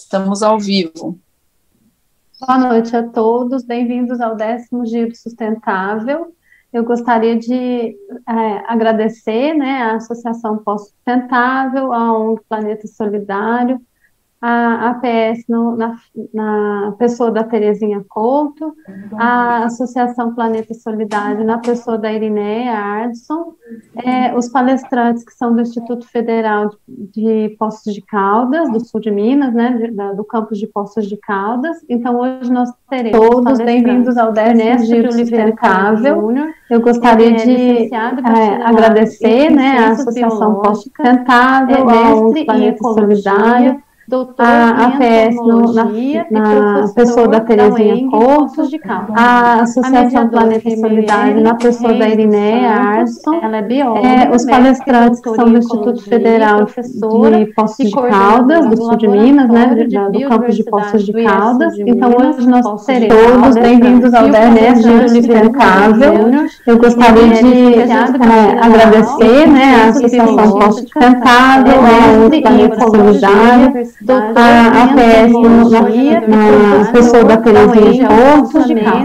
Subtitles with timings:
[0.00, 1.18] Estamos ao vivo.
[2.40, 6.34] Boa noite a todos, bem-vindos ao décimo Giro Sustentável.
[6.72, 7.96] Eu gostaria de
[8.28, 13.80] é, agradecer né, à Associação Pós-Sustentável, a ONG Planeta Solidário,
[14.46, 15.96] a APS no, na,
[16.34, 18.74] na, pessoa da Terezinha Couto,
[19.14, 23.54] a Associação Planeta Solidário na pessoa da Irineia Ardson,
[24.04, 29.00] é, os palestrantes que são do Instituto Federal de, de Poços de Caldas, do sul
[29.00, 31.78] de Minas, né, de, da, do campus de Poços de Caldas.
[31.88, 36.30] Então, hoje nós teremos todos bem-vindos ao 10 Giro Sustentável.
[36.68, 43.82] Eu gostaria é, de é, agradecer né, a Associação Poços Sustentável, é, ao Planeta Solidário,
[44.06, 45.84] doutor a APS no, na,
[46.30, 48.68] na pessoa da Terezinha Couto,
[49.14, 55.20] a Associação Planeta Solidário na pessoa da Irineia Arson, ela é bióloga, é, os palestrantes
[55.20, 60.28] que são do Instituto Federal de Poços de Caldas, do sul de Minas, né, do
[60.28, 61.74] campus de Poços de Caldas.
[61.78, 66.14] Então, hoje nós teremos todos bem-vindos ao DNS de Sustentável.
[66.66, 67.92] Eu gostaria de
[68.60, 71.74] agradecer né, a Associação Poços Sustentável,
[72.26, 73.72] o Planeta Solidário,
[74.06, 75.32] a APS
[76.28, 78.58] na pessoa da Terezinha Porto,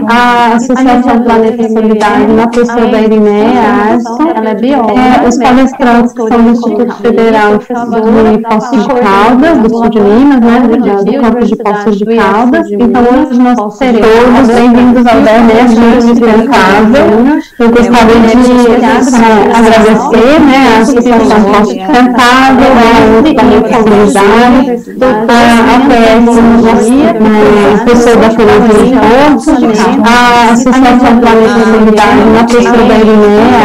[0.08, 3.60] a Associação Planeta Solidário na pessoa da Irineia
[3.92, 9.88] Arson, é, os palestrantes que são do Instituto Federal de Poços de Caldas, do sul
[9.88, 12.70] de Minas, né, do campus de Poços de Caldas.
[12.70, 17.40] Então, hoje nós teremos todos bem-vindos ao DRS de Sustentável.
[17.58, 18.40] Eu gostaria de
[19.54, 22.70] agradecer né, a Associação Poços Sustentável,
[23.18, 26.36] o Planeta Solidário, a APS
[27.20, 29.00] na pessoa da Ferrovia
[30.04, 33.60] a Associação Planeta Solidário na pessoa da Irineia,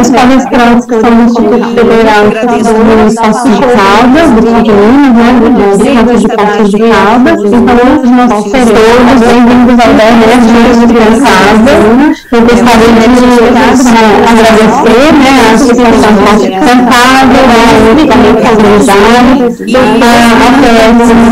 [0.00, 5.30] os palestrantes que são do Instituto Federal do Poços de Caldas, do de Minas, né,
[5.40, 5.48] do
[5.96, 7.78] Campos de Poços de Caldas, então
[8.16, 10.12] nós teremos todos bem-vindos ao 10
[10.46, 11.80] dias de pensável,
[12.32, 13.24] eu gostaria de
[14.28, 18.56] agradecer né, a Associação de Cantável, o Planeta
[19.46, 21.26] A da a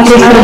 [0.00, 0.40] Associação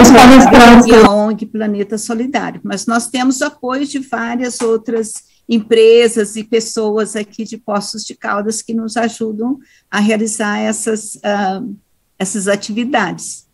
[0.00, 1.04] os palestrantes.
[1.04, 5.12] A ONG Planeta Solidário, mas nós temos apoio de várias outras
[5.48, 9.58] empresas e pessoas aqui de Poços de Caldas que nos ajudam
[9.90, 11.76] a realizar essas, uh,
[12.16, 13.48] essas atividades.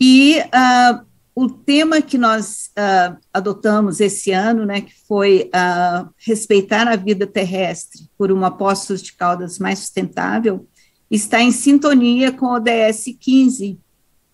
[0.00, 1.04] E uh,
[1.34, 7.26] o tema que nós uh, adotamos esse ano, né, que foi uh, respeitar a vida
[7.26, 10.66] terrestre por uma Poços de Caldas mais sustentável,
[11.10, 13.78] está em sintonia com o ODS 15,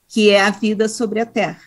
[0.09, 1.63] que é a vida sobre a Terra.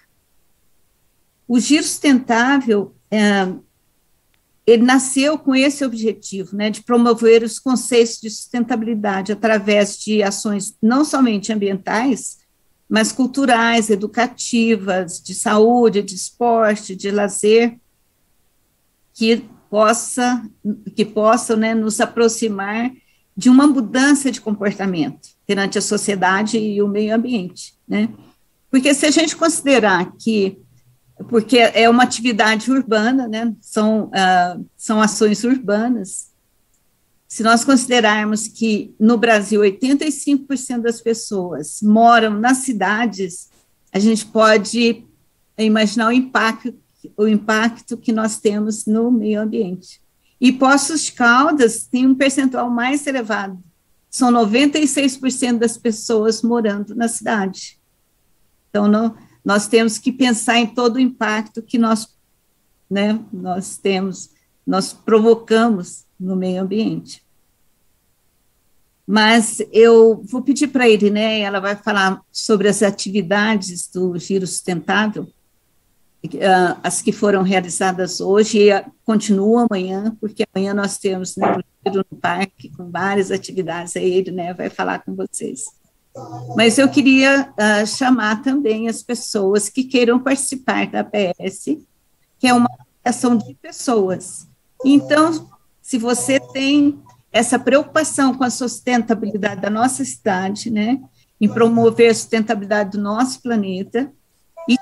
[1.48, 3.63] O Giro Sustentável, uh,
[4.68, 10.75] ele nasceu com esse objetivo, né, de promover os conceitos de sustentabilidade através de ações
[10.81, 12.41] não somente ambientais,
[12.91, 17.78] mas culturais, educativas, de saúde, de esporte, de lazer,
[19.13, 20.44] que possa
[20.94, 22.91] que possam né, nos aproximar
[23.35, 28.09] de uma mudança de comportamento perante a sociedade e o meio ambiente, né?
[28.69, 30.59] Porque se a gente considerar que
[31.30, 33.53] porque é uma atividade urbana, né?
[33.62, 36.31] São uh, são ações urbanas
[37.31, 43.50] se nós considerarmos que no Brasil 85% das pessoas moram nas cidades,
[43.90, 45.06] a gente pode
[45.58, 46.75] imaginar o impacto,
[47.16, 50.02] o impacto que nós temos no meio ambiente.
[50.42, 53.58] E Poços de Caldas tem um percentual mais elevado,
[54.09, 57.80] são 96% das pessoas morando na cidade.
[58.69, 58.92] Então,
[59.46, 62.13] nós temos que pensar em todo o impacto que nós,
[62.90, 64.31] né, nós temos,
[64.68, 67.24] nós provocamos no meio ambiente.
[69.06, 74.48] Mas eu vou pedir para a Iriné, ela vai falar sobre as atividades do Giro
[74.48, 75.28] Sustentável,
[76.42, 81.90] ah, as que foram realizadas hoje e continuam amanhã, porque amanhã nós temos né, o
[81.90, 85.66] Giro no Parque, com várias atividades, a Iriné vai falar com vocês.
[86.56, 91.78] Mas eu queria uh, chamar também as pessoas que queiram participar da PS,
[92.38, 92.69] que é uma
[93.04, 94.48] ação de pessoas.
[94.84, 95.50] Então,
[95.92, 97.04] se você tem
[97.34, 101.02] essa preocupação com a sustentabilidade da nossa cidade, né,
[101.40, 104.10] em promover a sustentabilidade do nosso planeta,
[104.70, 104.78] e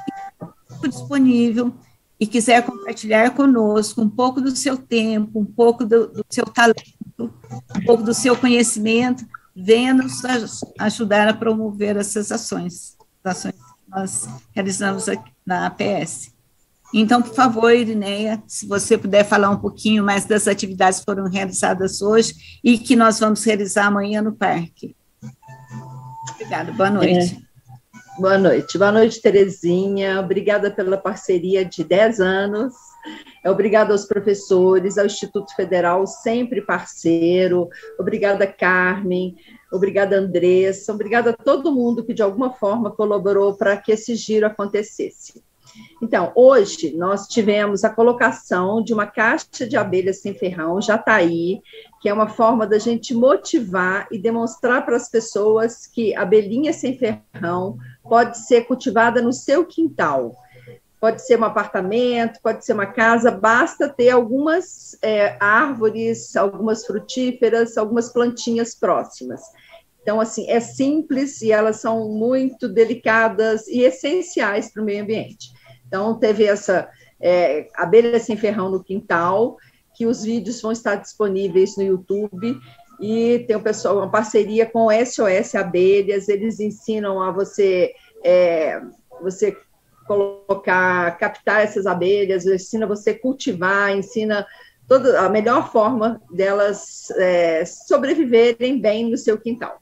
[0.88, 1.74] disponível
[2.20, 7.34] e quiser compartilhar conosco um pouco do seu tempo, um pouco do, do seu talento,
[7.76, 9.26] um pouco do seu conhecimento,
[9.56, 10.22] venha nos
[10.78, 16.32] ajudar a promover essas ações, as ações que nós realizamos aqui na APS.
[16.94, 21.30] Então, por favor, Irineia, se você puder falar um pouquinho mais das atividades que foram
[21.30, 24.96] realizadas hoje e que nós vamos realizar amanhã no parque.
[26.34, 27.36] Obrigada, boa noite.
[27.36, 28.78] É, boa noite.
[28.78, 30.20] Boa noite, Terezinha.
[30.20, 32.74] Obrigada pela parceria de 10 anos.
[33.46, 37.70] Obrigada aos professores, ao Instituto Federal, sempre parceiro.
[38.00, 39.36] Obrigada, Carmen.
[39.72, 40.92] Obrigada, Andressa.
[40.92, 45.44] Obrigada a todo mundo que, de alguma forma, colaborou para que esse giro acontecesse.
[46.02, 51.16] Então, hoje nós tivemos a colocação de uma caixa de abelhas sem ferrão, já está
[51.16, 51.62] aí,
[52.02, 56.98] que é uma forma da gente motivar e demonstrar para as pessoas que abelhinha sem
[56.98, 60.36] ferrão pode ser cultivada no seu quintal.
[61.00, 67.78] Pode ser um apartamento, pode ser uma casa, basta ter algumas é, árvores, algumas frutíferas,
[67.78, 69.42] algumas plantinhas próximas.
[70.02, 75.52] Então, assim, é simples e elas são muito delicadas e essenciais para o meio ambiente.
[75.90, 76.88] Então, teve essa
[77.20, 79.58] é, Abelha Sem Ferrão no Quintal,
[79.96, 82.58] que os vídeos vão estar disponíveis no YouTube,
[83.02, 87.94] e tem o pessoal, uma parceria com o SOS Abelhas, eles ensinam a você,
[88.24, 88.80] é,
[89.22, 89.58] você
[90.06, 94.46] colocar, captar essas abelhas, ensina você cultivar, ensina
[94.88, 99.80] toda a melhor forma delas é, sobreviverem bem no seu quintal.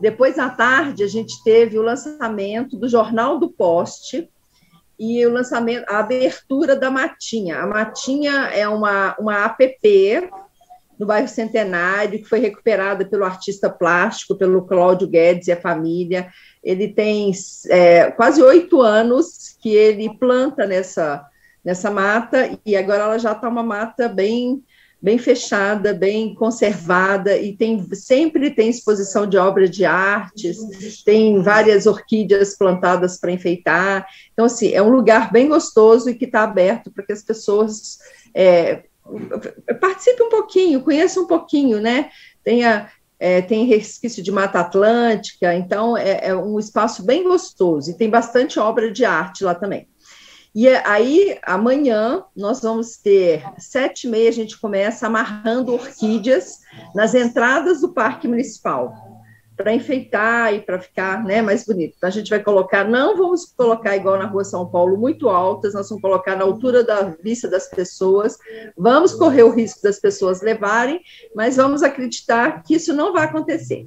[0.00, 4.28] Depois, à tarde, a gente teve o lançamento do Jornal do Poste,
[4.98, 7.58] e o lançamento, a abertura da Matinha.
[7.58, 10.30] A Matinha é uma, uma app
[10.98, 16.28] no bairro Centenário, que foi recuperada pelo artista plástico, pelo Cláudio Guedes e a família.
[16.62, 17.32] Ele tem
[17.68, 21.24] é, quase oito anos que ele planta nessa,
[21.64, 24.62] nessa mata, e agora ela já está uma mata bem
[25.02, 30.58] bem fechada, bem conservada, e tem sempre tem exposição de obras de artes,
[31.04, 34.06] tem várias orquídeas plantadas para enfeitar.
[34.32, 37.98] Então, assim, é um lugar bem gostoso e que está aberto para que as pessoas
[38.32, 38.84] é,
[39.80, 42.08] participem um pouquinho, conheçam um pouquinho, né?
[42.44, 42.88] Tenha,
[43.18, 48.08] é, tem resquício de Mata Atlântica, então é, é um espaço bem gostoso, e tem
[48.08, 49.88] bastante obra de arte lá também.
[50.54, 56.58] E aí, amanhã, nós vamos ter, sete e meia, a gente começa amarrando orquídeas
[56.94, 58.92] nas entradas do Parque Municipal,
[59.56, 61.94] para enfeitar e para ficar né, mais bonito.
[61.96, 65.72] Então, a gente vai colocar, não vamos colocar igual na Rua São Paulo, muito altas,
[65.72, 68.36] nós vamos colocar na altura da vista das pessoas,
[68.76, 71.00] vamos correr o risco das pessoas levarem,
[71.34, 73.86] mas vamos acreditar que isso não vai acontecer.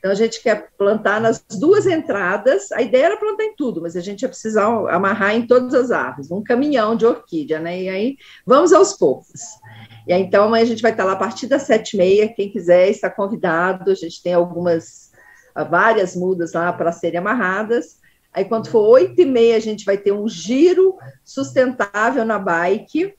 [0.00, 2.72] Então, a gente quer plantar nas duas entradas.
[2.72, 5.90] A ideia era plantar em tudo, mas a gente ia precisar amarrar em todas as
[5.90, 7.82] árvores, um caminhão de orquídea, né?
[7.82, 8.16] E aí,
[8.46, 9.42] vamos aos poucos.
[10.08, 12.32] E aí, então, a gente vai estar lá a partir das sete e meia.
[12.32, 13.90] Quem quiser está convidado.
[13.90, 15.12] A gente tem algumas,
[15.68, 18.00] várias mudas lá para serem amarradas.
[18.32, 23.14] Aí, quando for oito e meia, a gente vai ter um giro sustentável na bike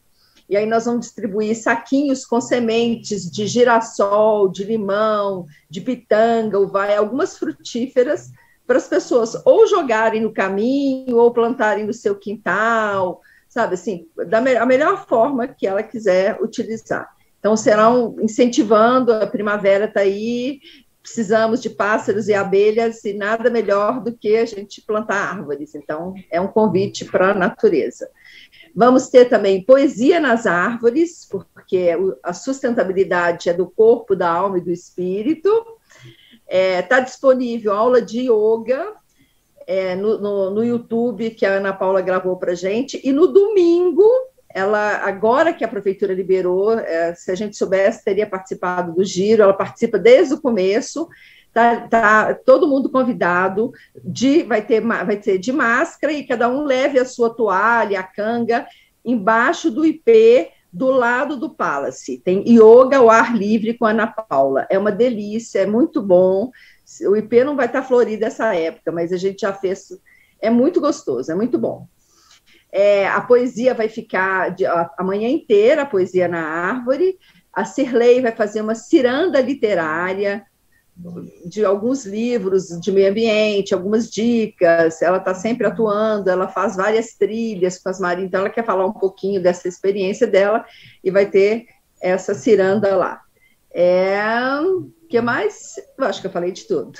[0.52, 6.94] e aí nós vamos distribuir saquinhos com sementes de girassol, de limão, de pitanga, vai
[6.94, 8.30] algumas frutíferas
[8.68, 14.40] para as pessoas ou jogarem no caminho ou plantarem no seu quintal, sabe assim, da
[14.40, 17.10] a melhor forma que ela quiser utilizar.
[17.40, 20.60] Então serão incentivando a primavera está aí,
[21.02, 25.74] precisamos de pássaros e abelhas e nada melhor do que a gente plantar árvores.
[25.76, 28.10] Então é um convite para a natureza.
[28.76, 31.90] Vamos ter também poesia nas árvores, porque
[32.24, 35.50] a sustentabilidade é do corpo, da alma e do espírito.
[36.48, 38.94] Está é, tá disponível aula de yoga
[39.68, 44.06] é, no, no, no, YouTube, que a Ana Paula gravou para gente, e no domingo,
[44.54, 49.44] ela agora que a prefeitura liberou, é, se a gente soubesse, teria participado do giro,
[49.44, 51.08] ela participa desde o começo,
[51.54, 56.64] Tá, tá, todo mundo convidado, de, vai, ter, vai ter de máscara e cada um
[56.64, 58.66] leve a sua toalha, a canga,
[59.04, 62.22] embaixo do IP, do lado do Palace.
[62.24, 64.66] Tem yoga ao ar livre com Ana Paula.
[64.70, 66.52] É uma delícia, é muito bom.
[67.02, 69.90] O IP não vai estar florido essa época, mas a gente já fez.
[70.40, 71.86] É muito gostoso, é muito bom.
[72.72, 77.20] É, a poesia vai ficar de, a, a manhã inteira, a poesia na árvore.
[77.52, 80.46] A Cirlei vai fazer uma ciranda literária
[81.46, 87.14] de alguns livros de meio ambiente, algumas dicas, ela está sempre atuando, ela faz várias
[87.14, 90.66] trilhas com as marinhas, então ela quer falar um pouquinho dessa experiência dela
[91.04, 91.66] e vai ter
[92.02, 93.22] essa ciranda lá.
[93.74, 94.14] É,
[95.10, 95.76] que mais?
[95.98, 97.00] Eu acho que eu falei de tudo.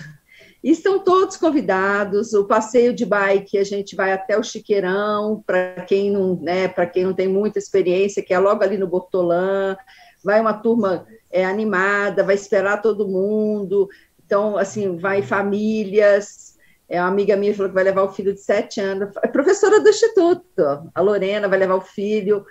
[0.64, 2.34] Estão todos convidados.
[2.34, 6.86] O passeio de bike a gente vai até o Chiqueirão, para quem não, né, para
[6.86, 9.76] quem não tem muita experiência, que é logo ali no Bortolã.
[10.24, 13.90] Vai uma turma é, animada, vai esperar todo mundo.
[14.26, 16.58] Então, assim, vai famílias.
[16.88, 19.80] É uma amiga minha falou que vai levar o filho de sete anos, é professora
[19.80, 22.46] do Instituto, a Lorena vai levar o filho,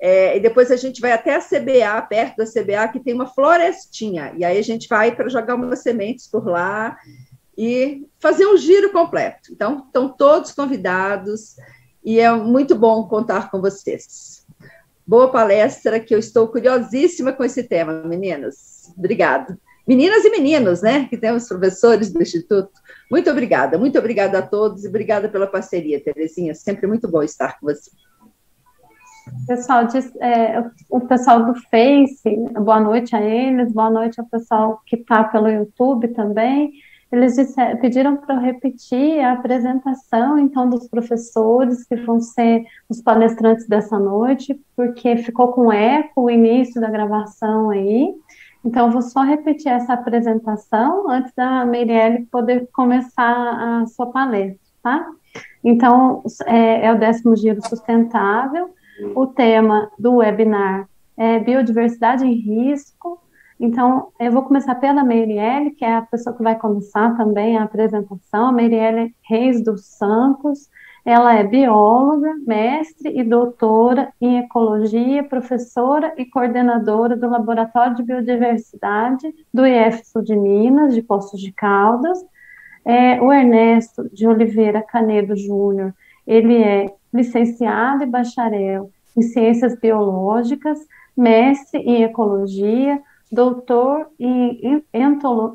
[0.00, 3.26] é, e depois a gente vai até a CBA, perto da CBA, que tem uma
[3.26, 6.96] florestinha, e aí a gente vai para jogar umas sementes por lá
[7.56, 9.52] e fazer um giro completo.
[9.52, 11.56] Então, estão todos convidados,
[12.02, 14.41] e é muito bom contar com vocês.
[15.12, 18.90] Boa palestra, que eu estou curiosíssima com esse tema, meninas.
[18.96, 22.70] Obrigada meninas e meninos, né, que temos professores do Instituto.
[23.10, 26.54] Muito obrigada, muito obrigada a todos e obrigada pela parceria, Terezinha.
[26.54, 27.90] Sempre muito bom estar com você.
[29.46, 29.86] Pessoal,
[30.22, 35.24] é, o pessoal do Face, boa noite a eles, boa noite ao pessoal que está
[35.24, 36.72] pelo YouTube também.
[37.12, 43.02] Eles disseram, pediram para eu repetir a apresentação, então, dos professores que vão ser os
[43.02, 48.14] palestrantes dessa noite, porque ficou com eco o início da gravação aí.
[48.64, 55.06] Então, vou só repetir essa apresentação antes da Meirelle poder começar a sua palestra, tá?
[55.62, 58.70] Então, é, é o décimo giro sustentável.
[59.14, 63.21] O tema do webinar é biodiversidade em risco.
[63.62, 67.62] Então, eu vou começar pela Meirelle, que é a pessoa que vai começar também a
[67.62, 70.68] apresentação, a Meirelle Reis dos Santos.
[71.04, 79.32] Ela é bióloga, mestre e doutora em ecologia, professora e coordenadora do Laboratório de Biodiversidade
[79.54, 82.18] do IF Sul de Minas, de Poços de Caldas.
[82.84, 85.94] É, o Ernesto de Oliveira Canedo Júnior,
[86.26, 90.80] ele é licenciado e bacharel em Ciências Biológicas,
[91.16, 93.00] mestre em Ecologia,
[93.32, 94.84] doutor em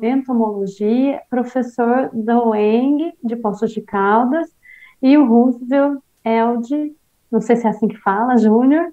[0.02, 4.52] entomologia, professor da UENG de Poços de Caldas
[5.00, 6.92] e o Roosevelt Elde,
[7.30, 8.92] não sei se é assim que fala, Júnior,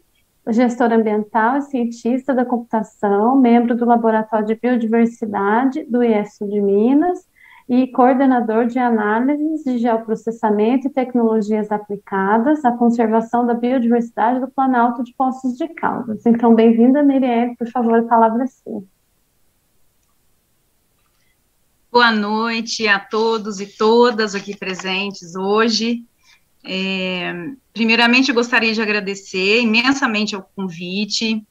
[0.49, 7.27] gestor ambiental e cientista da computação, membro do Laboratório de Biodiversidade do IESO de Minas
[7.67, 15.03] e coordenador de análises de geoprocessamento e tecnologias aplicadas à conservação da biodiversidade do Planalto
[15.03, 16.25] de Poços de Caldas.
[16.25, 18.83] Então, bem-vinda, Miriam, por favor, a palavra é sua.
[21.91, 26.03] Boa noite a todos e todas aqui presentes hoje.
[26.63, 27.33] É,
[27.73, 31.43] primeiramente, eu gostaria de agradecer imensamente ao convite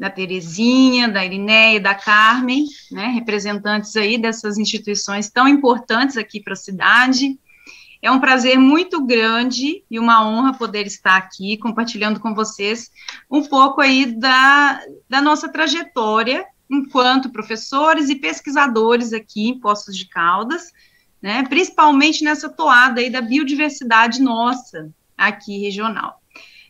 [0.00, 6.54] da Terezinha, da Irineia, da Carmen, né, representantes aí dessas instituições tão importantes aqui para
[6.54, 7.38] a cidade.
[8.00, 12.90] É um prazer muito grande e uma honra poder estar aqui compartilhando com vocês
[13.30, 20.08] um pouco aí da, da nossa trajetória enquanto professores e pesquisadores aqui em Poços de
[20.08, 20.72] Caldas,
[21.20, 26.19] né, principalmente nessa toada aí da biodiversidade nossa aqui regional.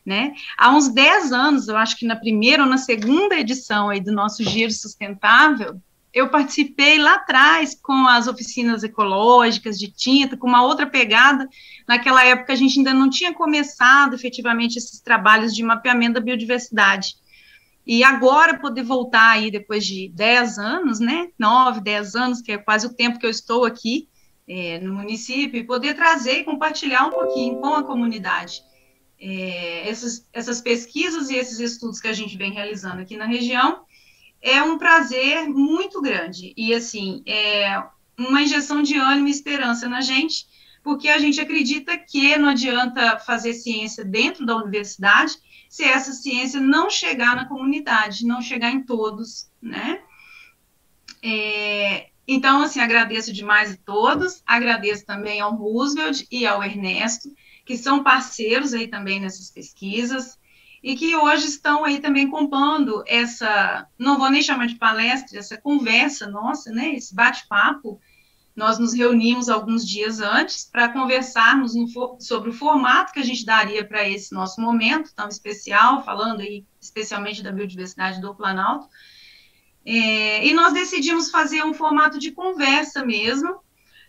[0.05, 0.33] Né?
[0.57, 4.11] Há uns 10 anos, eu acho que na primeira ou na segunda edição aí do
[4.11, 5.81] nosso Giro Sustentável,
[6.13, 11.49] eu participei lá atrás com as oficinas ecológicas de tinta, com uma outra pegada.
[11.87, 17.15] Naquela época a gente ainda não tinha começado efetivamente esses trabalhos de mapeamento da biodiversidade.
[17.87, 22.59] E agora poder voltar aí depois de 10 anos, né, 9, 10 anos, que é
[22.59, 24.09] quase o tempo que eu estou aqui
[24.49, 28.63] é, no município, e poder trazer e compartilhar um pouquinho com a comunidade
[29.21, 33.85] é, essas, essas pesquisas e esses estudos que a gente vem realizando aqui na região,
[34.41, 36.55] é um prazer muito grande.
[36.57, 37.83] E, assim, é
[38.19, 40.47] uma injeção de ânimo e esperança na gente,
[40.83, 45.37] porque a gente acredita que não adianta fazer ciência dentro da universidade
[45.69, 50.01] se essa ciência não chegar na comunidade, não chegar em todos, né?
[51.23, 57.29] É, então, assim, agradeço demais a todos, agradeço também ao Roosevelt e ao Ernesto,
[57.71, 60.37] que são parceiros aí também nessas pesquisas,
[60.83, 65.57] e que hoje estão aí também compondo essa, não vou nem chamar de palestra, essa
[65.57, 68.01] conversa nossa, né, esse bate-papo,
[68.57, 71.75] nós nos reunimos alguns dias antes para conversarmos
[72.19, 76.67] sobre o formato que a gente daria para esse nosso momento tão especial, falando aí
[76.81, 78.89] especialmente da biodiversidade do Planalto.
[79.87, 83.61] É, e nós decidimos fazer um formato de conversa mesmo,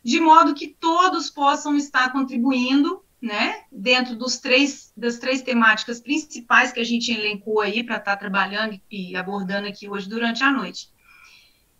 [0.04, 6.72] de modo que todos possam estar contribuindo, né, dentro dos três, das três temáticas principais
[6.72, 10.90] que a gente elencou aí para estar trabalhando e abordando aqui hoje durante a noite.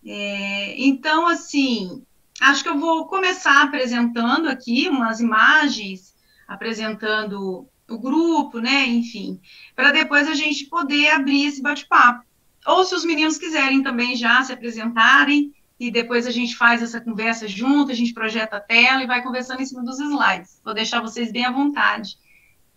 [0.06, 2.04] É, então, assim,
[2.42, 6.16] Acho que eu vou começar apresentando aqui umas imagens,
[6.48, 9.40] apresentando o grupo, né, enfim,
[9.76, 12.26] para depois a gente poder abrir esse bate-papo.
[12.66, 17.02] Ou se os meninos quiserem também já se apresentarem, e depois a gente faz essa
[17.02, 20.62] conversa junto, a gente projeta a tela e vai conversando em cima dos slides.
[20.64, 22.20] Vou deixar vocês bem à vontade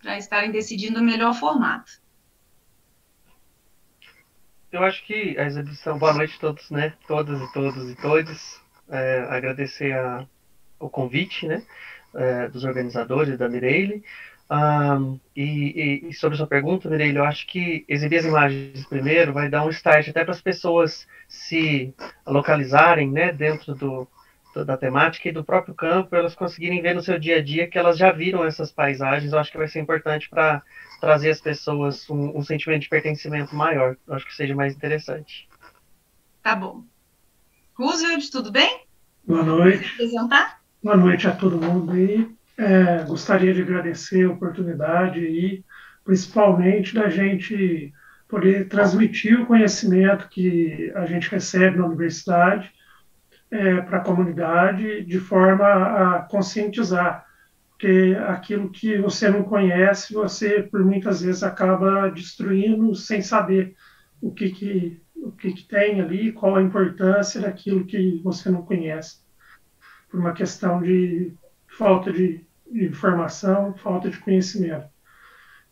[0.01, 2.01] para estarem decidindo o melhor formato.
[4.73, 6.95] Eu acho que a exibição, boa noite a todos, né?
[7.07, 10.27] Todas e todos e todos é, agradecer a,
[10.81, 11.63] o convite, né?
[12.15, 14.03] é, dos organizadores, da Mireille.
[14.51, 19.33] Um, e, e, sobre a sua pergunta, Mireille, eu acho que exibir as imagens primeiro
[19.33, 21.95] vai dar um start até para as pessoas se
[22.27, 24.07] localizarem né, dentro do,
[24.55, 27.67] do, da temática e do próprio campo, elas conseguirem ver no seu dia a dia
[27.67, 29.33] que elas já viram essas paisagens.
[29.33, 30.63] Eu acho que vai ser importante para
[31.01, 33.97] trazer às pessoas um, um, sentimento de pertencimento maior.
[34.07, 35.49] Eu acho que seja mais interessante.
[36.43, 36.85] Tá bom.
[37.75, 38.85] Roosevelt, tudo bem?
[39.27, 39.91] Boa noite.
[39.95, 40.61] Apresentar?
[40.83, 42.29] Boa noite a todo mundo aí.
[42.57, 45.65] É, gostaria de agradecer a oportunidade e
[46.05, 47.93] principalmente da gente
[48.29, 52.73] poder transmitir o conhecimento que a gente recebe na universidade
[53.51, 57.25] é, para a comunidade de forma a conscientizar,
[57.71, 63.75] porque aquilo que você não conhece, você por muitas vezes acaba destruindo sem saber
[64.21, 68.63] o que, que, o que, que tem ali, qual a importância daquilo que você não
[68.63, 69.19] conhece,
[70.11, 71.35] por uma questão de
[71.77, 74.89] falta de, informação, falta de conhecimento.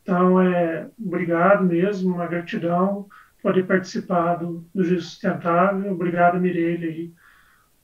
[0.02, 3.08] Então, é, obrigado mesmo, uma gratidão
[3.42, 5.92] poder participar do, do Giro Sustentável.
[5.92, 7.12] Obrigado, Mireille, aí,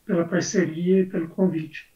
[0.04, 1.92] pela parceria e pelo convite.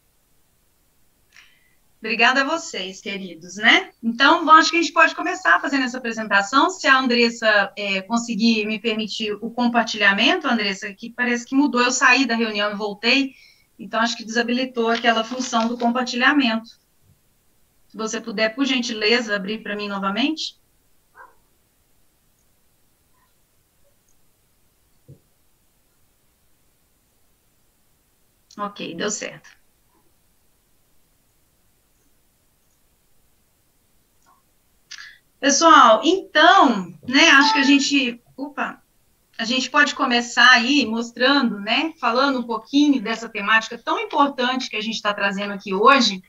[1.99, 3.91] Obrigada a vocês, queridos, né?
[4.03, 6.69] Então, acho que a gente pode começar fazendo essa apresentação.
[6.69, 11.91] Se a Andressa é, conseguir me permitir o compartilhamento, Andressa, que parece que mudou, eu
[11.91, 13.33] saí da reunião e voltei,
[13.77, 16.69] então acho que desabilitou aquela função do compartilhamento.
[17.87, 20.59] Se você puder, por gentileza, abrir para mim novamente.
[28.57, 29.49] Ok, deu certo.
[35.39, 38.82] Pessoal, então, né, acho que a gente, opa,
[39.37, 44.75] a gente pode começar aí mostrando, né, falando um pouquinho dessa temática tão importante que
[44.75, 46.21] a gente está trazendo aqui hoje,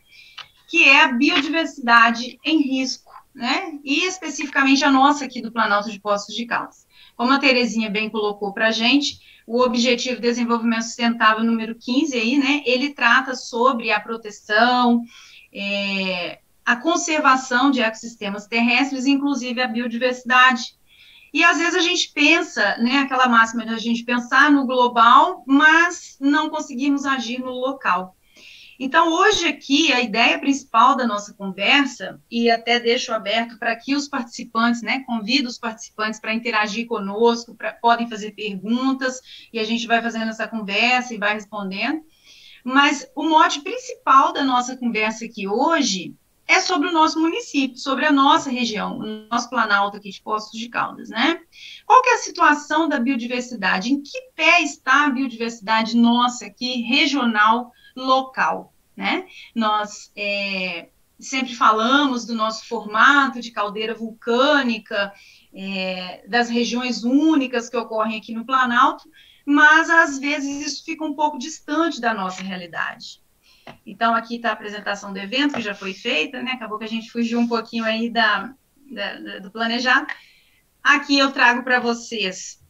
[0.69, 6.01] que é a biodiversidade em risco, né, e especificamente a nossa aqui do Planalto de
[6.01, 6.87] Poços de Caldas.
[7.17, 12.17] Como a Terezinha bem colocou para a gente, o Objetivo de Desenvolvimento Sustentável número 15
[12.17, 15.03] aí, né, ele trata sobre a proteção,
[15.53, 20.75] é, a conservação de ecossistemas terrestres, inclusive a biodiversidade.
[21.35, 25.43] E às vezes a gente pensa, né, aquela máxima de a gente pensar no global,
[25.45, 28.17] mas não conseguimos agir no local.
[28.79, 33.97] Então, hoje aqui, a ideia principal da nossa conversa, e até deixo aberto para que
[33.97, 39.21] os participantes, né, convido os participantes para interagir conosco, pra, podem fazer perguntas,
[39.53, 42.01] e a gente vai fazendo essa conversa e vai respondendo.
[42.65, 46.15] Mas o mote principal da nossa conversa aqui hoje
[46.47, 50.59] é sobre o nosso município, sobre a nossa região, o nosso Planalto aqui de Poços
[50.59, 51.41] de Caldas, né?
[51.87, 53.93] Qual que é a situação da biodiversidade?
[53.93, 59.27] Em que pé está a biodiversidade nossa aqui, regional, local, né?
[59.55, 65.13] Nós é, sempre falamos do nosso formato de caldeira vulcânica,
[65.53, 69.09] é, das regiões únicas que ocorrem aqui no Planalto,
[69.47, 73.24] mas às vezes isso fica um pouco distante da nossa realidade.
[73.87, 76.53] Então, aqui está a apresentação do evento, que já foi feita, né?
[76.53, 78.55] Acabou que a gente fugiu um pouquinho aí da,
[78.91, 80.07] da, da do planejado.
[80.83, 82.63] Aqui eu trago para vocês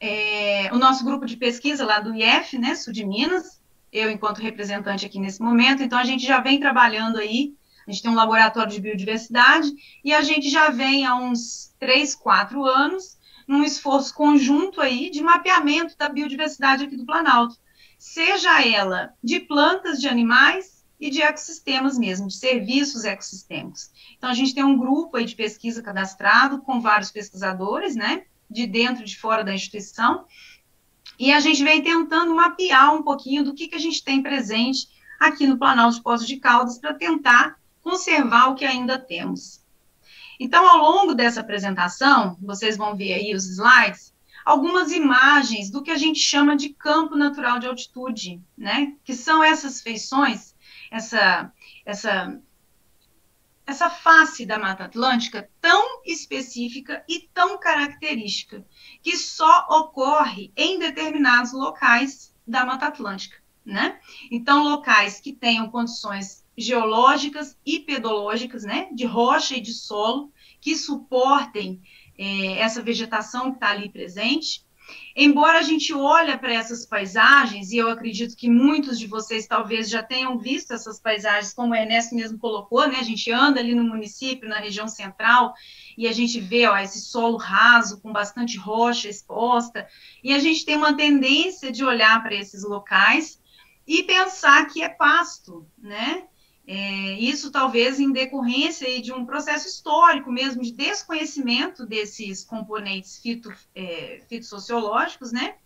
[0.00, 3.60] é, o nosso grupo de pesquisa lá do IF, né, Sul de Minas,
[3.92, 7.54] eu enquanto representante aqui nesse momento, então a gente já vem trabalhando aí,
[7.86, 9.70] a gente tem um laboratório de biodiversidade,
[10.02, 15.22] e a gente já vem há uns três, quatro anos, num esforço conjunto aí de
[15.22, 17.56] mapeamento da biodiversidade aqui do Planalto,
[18.00, 23.90] seja ela de plantas, de animais e de ecossistemas mesmo, de serviços ecossistêmicos.
[24.16, 28.66] Então, a gente tem um grupo aí de pesquisa cadastrado com vários pesquisadores, né, de
[28.66, 30.24] dentro e de fora da instituição,
[31.18, 34.88] e a gente vem tentando mapear um pouquinho do que, que a gente tem presente
[35.20, 39.60] aqui no Planalto de Poços de Caldas para tentar conservar o que ainda temos.
[40.38, 44.09] Então, ao longo dessa apresentação, vocês vão ver aí os slides,
[44.50, 48.96] algumas imagens do que a gente chama de campo natural de altitude, né?
[49.04, 50.56] Que são essas feições,
[50.90, 51.52] essa,
[51.86, 52.40] essa
[53.64, 58.66] essa face da Mata Atlântica tão específica e tão característica,
[59.00, 64.00] que só ocorre em determinados locais da Mata Atlântica, né?
[64.28, 70.76] Então, locais que tenham condições geológicas e pedológicas, né, de rocha e de solo, que
[70.76, 71.80] suportem
[72.20, 74.62] é, essa vegetação que está ali presente,
[75.14, 79.88] Embora a gente olhe para essas paisagens, e eu acredito que muitos de vocês talvez
[79.88, 82.96] já tenham visto essas paisagens, como o Ernesto mesmo colocou, né?
[82.98, 85.54] A gente anda ali no município, na região central,
[85.96, 89.86] e a gente vê ó, esse solo raso, com bastante rocha exposta,
[90.22, 93.40] e a gente tem uma tendência de olhar para esses locais
[93.86, 96.24] e pensar que é pasto, né?
[96.66, 103.52] É, isso talvez em decorrência de um processo histórico mesmo, de desconhecimento desses componentes fito,
[103.74, 105.56] é, fitossociológicos, né?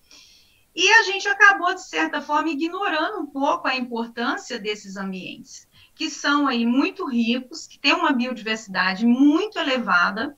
[0.75, 6.11] E a gente acabou, de certa forma, ignorando um pouco a importância desses ambientes, que
[6.11, 10.37] são aí muito ricos, que têm uma biodiversidade muito elevada,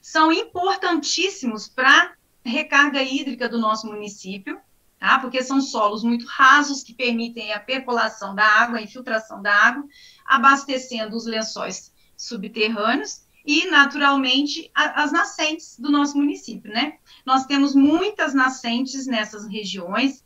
[0.00, 4.60] são importantíssimos para recarga hídrica do nosso município,
[5.02, 5.18] tá?
[5.18, 9.84] porque são solos muito rasos que permitem a percolação da água, a infiltração da água,
[10.24, 16.98] abastecendo os lençóis subterrâneos e, naturalmente, a, as nascentes do nosso município, né?
[17.26, 20.24] Nós temos muitas nascentes nessas regiões,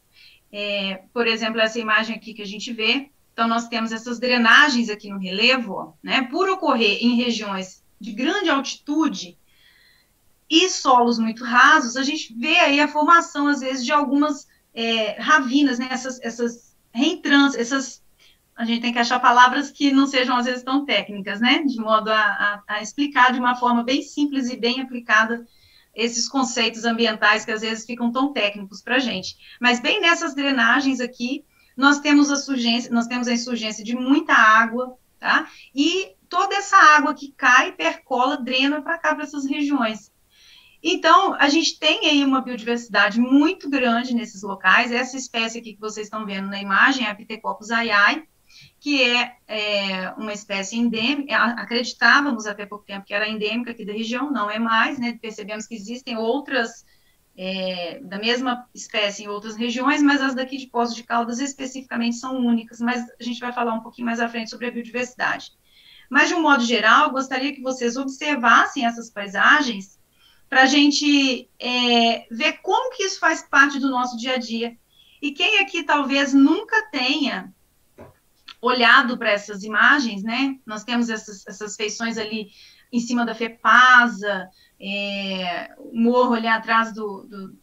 [0.52, 4.90] é, por exemplo, essa imagem aqui que a gente vê, então nós temos essas drenagens
[4.90, 6.20] aqui no relevo, ó, né?
[6.30, 9.38] Por ocorrer em regiões de grande altitude
[10.50, 15.18] e solos muito rasos, a gente vê aí a formação, às vezes, de algumas é,
[15.18, 15.88] ravinas, né?
[15.90, 18.06] Essas, essas reentrâncias, essas.
[18.54, 21.62] A gente tem que achar palavras que não sejam, às vezes, tão técnicas, né?
[21.64, 25.46] De modo a, a, a explicar de uma forma bem simples e bem aplicada
[25.94, 29.36] esses conceitos ambientais que às vezes ficam tão técnicos para a gente.
[29.60, 31.44] Mas bem nessas drenagens aqui,
[31.76, 35.48] nós temos a surgência, nós temos a insurgência de muita água, tá?
[35.74, 40.10] E toda essa água que cai, percola, drena para cá, para essas regiões.
[40.82, 44.92] Então, a gente tem aí uma biodiversidade muito grande nesses locais.
[44.92, 48.24] Essa espécie aqui que vocês estão vendo na imagem é a Pitecoccus ayai,
[48.78, 51.36] que é, é, uma espécie endêmica.
[51.36, 55.18] Acreditávamos até pouco tempo que era endêmica aqui da região, não é mais, né?
[55.20, 56.84] Percebemos que existem outras
[57.36, 62.16] é, da mesma espécie em outras regiões, mas as daqui de Poços de Caldas especificamente
[62.16, 62.80] são únicas.
[62.80, 65.52] Mas a gente vai falar um pouquinho mais à frente sobre a biodiversidade.
[66.08, 69.95] Mas, de um modo geral, gostaria que vocês observassem essas paisagens
[70.48, 74.76] para a gente é, ver como que isso faz parte do nosso dia a dia.
[75.20, 77.52] E quem aqui talvez nunca tenha
[78.60, 80.58] olhado para essas imagens, né?
[80.64, 82.50] Nós temos essas, essas feições ali
[82.92, 84.48] em cima da FEPASA,
[84.80, 87.58] é, o morro ali atrás do, do,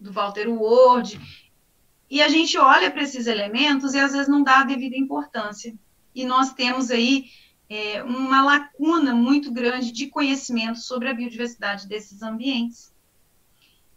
[0.00, 1.20] do Walter Ward,
[2.10, 5.74] e a gente olha para esses elementos e às vezes não dá a devida importância.
[6.14, 7.24] E nós temos aí
[7.72, 12.92] é, uma lacuna muito grande de conhecimento sobre a biodiversidade desses ambientes.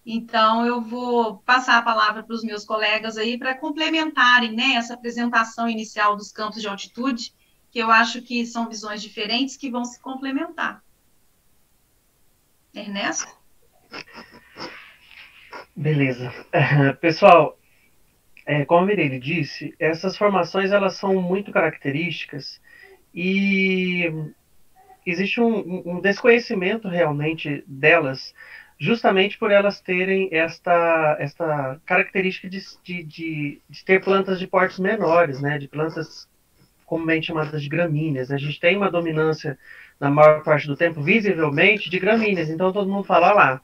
[0.06, 4.94] Então, eu vou passar a palavra para os meus colegas aí para complementarem né, essa
[4.94, 7.34] apresentação inicial dos campos de altitude,
[7.70, 10.82] que eu acho que são visões diferentes que vão se complementar.
[12.74, 13.36] Ernesto?
[15.76, 16.32] Beleza.
[17.02, 17.60] Pessoal,
[18.46, 22.62] é, como a Mireille disse, essas formações elas são muito características
[23.16, 24.12] e
[25.06, 28.36] existe um, um desconhecimento realmente delas,
[28.78, 34.80] justamente por elas terem esta, esta característica de, de, de, de ter plantas de portes
[34.80, 36.28] menores, né, de plantas
[36.86, 38.32] comumente chamadas de gramíneas.
[38.32, 39.58] A gente tem uma dominância,
[39.98, 42.50] na maior parte do tempo, visivelmente, de gramíneas.
[42.50, 43.62] Então, todo mundo fala lá,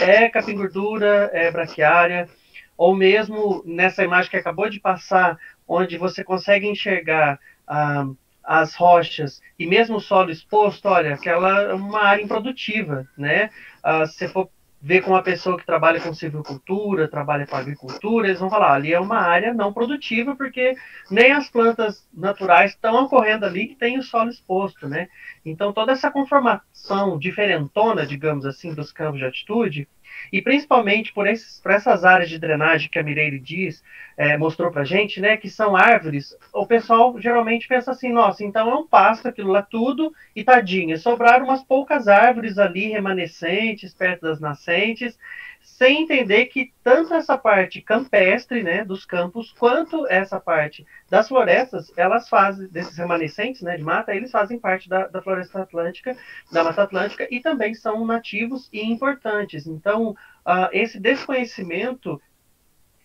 [0.00, 2.28] é capim gordura, é braquiária,
[2.76, 5.36] ou mesmo nessa imagem que acabou de passar,
[5.66, 8.06] onde você consegue enxergar ah,
[8.44, 13.50] as rochas e mesmo o solo exposto, olha, aquela é uma área improdutiva, né?
[13.82, 14.48] Ah, se for
[14.82, 18.92] ver com uma pessoa que trabalha com silvicultura, trabalha com agricultura, eles vão falar, ali
[18.92, 20.74] é uma área não produtiva, porque
[21.08, 25.08] nem as plantas naturais estão ocorrendo ali que tem o solo exposto, né?
[25.46, 29.88] Então, toda essa conformação diferentona, digamos assim, dos campos de atitude,
[30.32, 33.82] e principalmente por, esses, por essas áreas de drenagem que a Mireille diz,
[34.16, 38.70] é, mostrou para gente, né, que são árvores, o pessoal geralmente pensa assim, nossa, então
[38.70, 44.22] é um pasto aquilo lá tudo, e tadinha, sobraram umas poucas árvores ali remanescentes, perto
[44.22, 45.18] das nascentes,
[45.62, 51.92] sem entender que tanto essa parte campestre, né, dos campos, quanto essa parte das florestas,
[51.96, 56.16] elas fazem, desses remanescentes, né, de mata, eles fazem parte da, da floresta atlântica,
[56.50, 59.66] da Mata Atlântica, e também são nativos e importantes.
[59.66, 62.20] Então, uh, esse desconhecimento,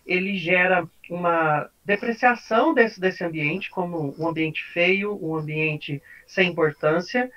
[0.04, 7.30] ele gera uma depreciação desse, desse ambiente como um ambiente feio, um ambiente sem importância,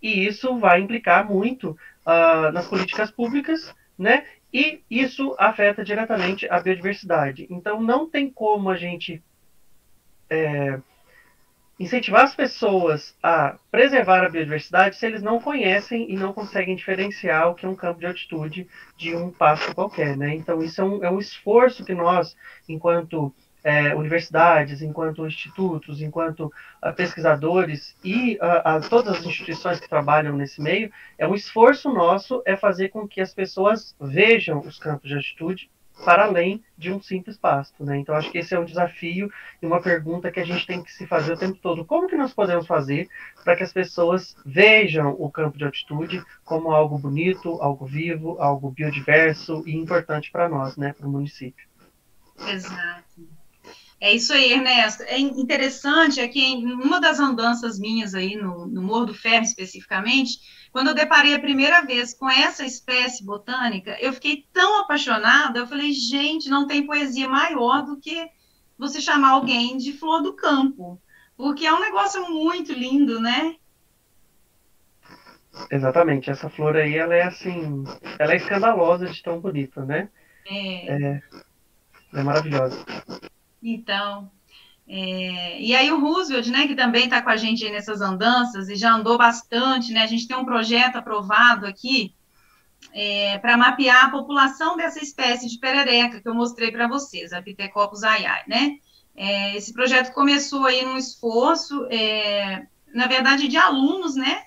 [0.00, 1.70] e isso vai implicar muito
[2.06, 4.24] uh, nas políticas públicas, né?
[4.52, 7.46] E isso afeta diretamente a biodiversidade.
[7.50, 9.22] Então, não tem como a gente
[10.30, 10.80] é,
[11.78, 17.48] incentivar as pessoas a preservar a biodiversidade se eles não conhecem e não conseguem diferenciar
[17.48, 20.16] o que é um campo de altitude de um pasto qualquer.
[20.16, 20.34] Né?
[20.34, 22.36] Então, isso é um, é um esforço que nós,
[22.68, 30.36] enquanto é, universidades, enquanto institutos, enquanto uh, pesquisadores e uh, todas as instituições que trabalham
[30.36, 35.08] nesse meio, é um esforço nosso é fazer com que as pessoas vejam os campos
[35.08, 35.70] de altitude
[36.04, 37.84] para além de um simples pasto.
[37.84, 37.98] Né?
[37.98, 40.92] Então, acho que esse é um desafio e uma pergunta que a gente tem que
[40.92, 41.84] se fazer o tempo todo.
[41.84, 43.08] Como que nós podemos fazer
[43.42, 48.70] para que as pessoas vejam o campo de altitude como algo bonito, algo vivo, algo
[48.70, 51.66] biodiverso e importante para nós, né, para o município?
[52.46, 53.37] Exato.
[54.00, 55.02] É isso aí, Ernesto.
[55.02, 59.42] É interessante é que em uma das andanças minhas aí no, no Morro do Ferro,
[59.42, 60.38] especificamente,
[60.70, 65.66] quando eu deparei a primeira vez com essa espécie botânica, eu fiquei tão apaixonada, eu
[65.66, 68.28] falei, gente, não tem poesia maior do que
[68.78, 71.00] você chamar alguém de flor do campo,
[71.36, 73.56] porque é um negócio muito lindo, né?
[75.72, 77.82] Exatamente, essa flor aí, ela é assim,
[78.16, 80.08] ela é escandalosa de tão bonita, né?
[80.46, 80.92] É.
[80.92, 81.22] É,
[82.14, 82.84] é maravilhosa.
[83.62, 84.30] Então,
[84.86, 88.74] é, e aí o Roosevelt, né, que também está com a gente nessas andanças e
[88.74, 92.14] já andou bastante, né, a gente tem um projeto aprovado aqui
[92.92, 97.42] é, para mapear a população dessa espécie de perereca que eu mostrei para vocês, a
[97.42, 98.76] Pithecopus aiai, né.
[99.14, 104.42] É, esse projeto começou aí num esforço, é, na verdade, de alunos, né,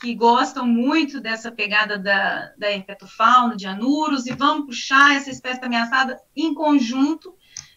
[0.00, 5.64] que gostam muito dessa pegada da, da herpetofauna, de anuros, e vamos puxar essa espécie
[5.64, 7.34] ameaçada em conjunto,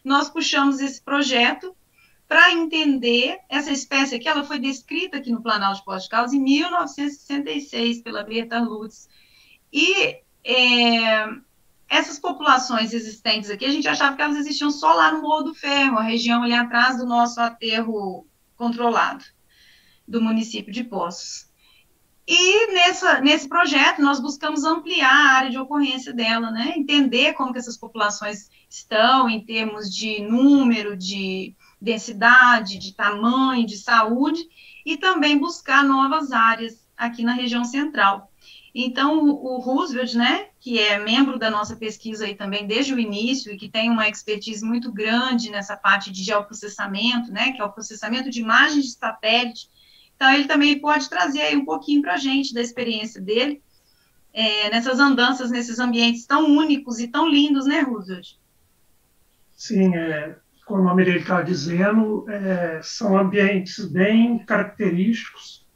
[0.08, 1.76] nós puxamos esse projeto
[2.28, 6.34] para entender essa espécie aqui, ela foi descrita aqui no Planalto de Poços de Caldas
[6.34, 9.08] em 1966 pela Berta Lutz.
[9.72, 11.28] E é,
[11.90, 15.54] essas populações existentes aqui, a gente achava que elas existiam só lá no Morro do
[15.56, 19.24] Ferro, a região ali atrás do nosso aterro controlado
[20.08, 21.48] do município de Poços.
[22.26, 26.74] E nessa, nesse projeto nós buscamos ampliar a área de ocorrência dela, né?
[26.76, 33.78] Entender como que essas populações estão em termos de número, de densidade, de tamanho, de
[33.78, 34.42] saúde,
[34.86, 38.32] e também buscar novas áreas aqui na região central.
[38.74, 43.52] Então, o Roosevelt, né, que é membro da nossa pesquisa aí também desde o início
[43.52, 47.72] e que tem uma expertise muito grande nessa parte de geoprocessamento, né, que é o
[47.72, 49.70] processamento de imagens de satélite,
[50.18, 53.62] então, ele também pode trazer aí um pouquinho para a gente da experiência dele,
[54.34, 58.36] é, nessas andanças, nesses ambientes tão únicos e tão lindos, né, Roosevelt?
[59.58, 60.36] Sim, é,
[60.68, 65.68] como a Mireille está dizendo, é, são ambientes bem característicos,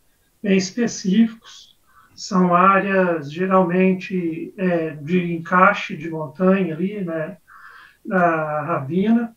[0.41, 1.75] bem específicos,
[2.13, 7.37] são áreas geralmente é, de encaixe de montanha ali, né,
[8.05, 9.35] na ravina,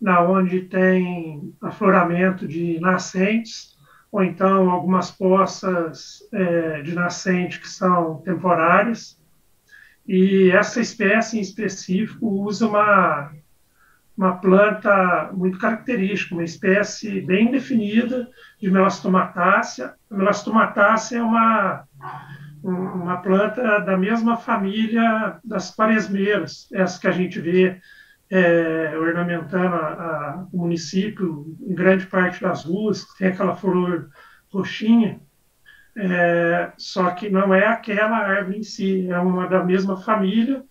[0.00, 3.76] na onde tem afloramento de nascentes,
[4.10, 9.20] ou então algumas poças é, de nascente que são temporárias.
[10.08, 13.32] E essa espécie em específico usa uma,
[14.16, 18.28] uma planta muito característica, uma espécie bem definida
[18.60, 19.94] de melastomatácea.
[20.10, 21.84] A melastomatácea é uma,
[22.62, 27.80] uma planta da mesma família das quaresmeiras, essa que a gente vê
[28.30, 34.08] é, ornamentando a, a, o município em grande parte das ruas, tem aquela flor
[34.52, 35.20] roxinha,
[35.96, 40.64] é, só que não é aquela árvore em si, é uma da mesma família,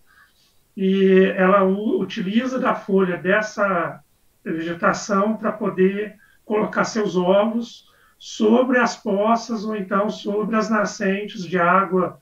[0.76, 4.00] e ela utiliza da folha dessa
[4.44, 11.58] vegetação para poder colocar seus ovos sobre as poças ou então sobre as nascentes de
[11.58, 12.18] água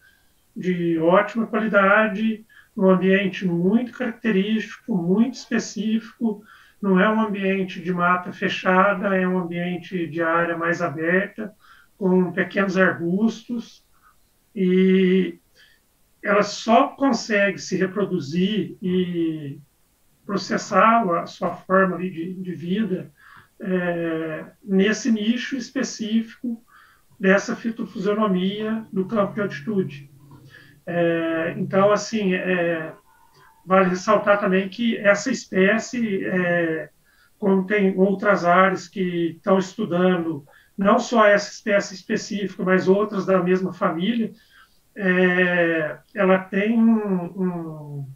[0.54, 2.44] de ótima qualidade
[2.76, 6.42] um ambiente muito característico, muito específico,
[6.80, 11.54] não é um ambiente de mata fechada, é um ambiente de área mais aberta,
[11.96, 13.84] com pequenos arbustos,
[14.54, 15.38] e
[16.22, 19.60] ela só consegue se reproduzir e
[20.24, 23.10] processar a sua forma de, de vida
[23.60, 26.62] é, nesse nicho específico
[27.18, 30.10] dessa fitofisionomia do campo de altitude.
[30.86, 32.92] É, então, assim, é,
[33.64, 36.90] vale ressaltar também que essa espécie, é,
[37.38, 40.44] como tem outras áreas que estão estudando
[40.76, 44.32] não só essa espécie específica, mas outras da mesma família,
[44.94, 48.06] é, ela tem, um,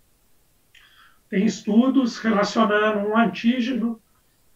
[1.28, 4.00] tem estudos relacionando um antígeno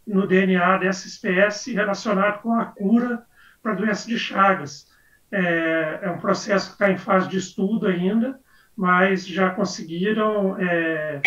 [0.06, 3.24] no DNA dessa espécie relacionado com a cura
[3.62, 4.88] para doença de Chagas.
[5.30, 8.38] É, é um processo que está em fase de estudo ainda,
[8.76, 11.20] mas já conseguiram é,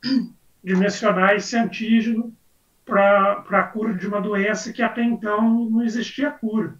[0.62, 2.34] dimensionar esse antígeno
[2.84, 6.74] para a cura de uma doença que até então não existia cura.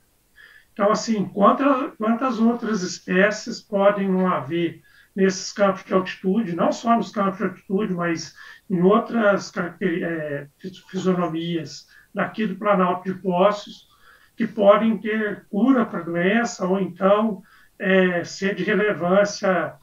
[0.79, 4.81] Então, assim, quantas, quantas outras espécies podem não haver
[5.13, 8.33] nesses campos de altitude, não só nos campos de altitude, mas
[8.71, 10.47] em outras é,
[10.89, 13.89] fisionomias daqui do Planalto de Poços,
[14.37, 17.43] que podem ter cura para a doença ou então
[17.77, 19.75] é, ser de relevância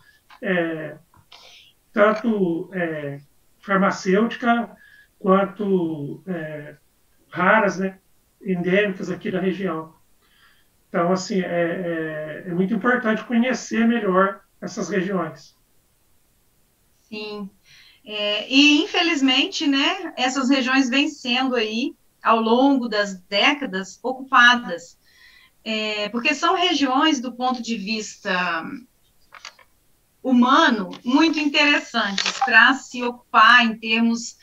[0.41, 0.95] é,
[1.91, 3.19] tanto é,
[3.59, 4.69] farmacêutica
[5.19, 6.77] quanto é,
[7.29, 7.99] raras, né,
[8.41, 9.93] endêmicas aqui da região.
[10.95, 15.53] Então, assim, é, é, é muito importante conhecer melhor essas regiões.
[17.03, 17.49] Sim.
[18.05, 24.97] É, e, infelizmente, né, essas regiões vêm sendo aí, ao longo das décadas, ocupadas.
[25.65, 28.63] É, porque são regiões, do ponto de vista
[30.23, 34.37] humano, muito interessantes para se ocupar em termos,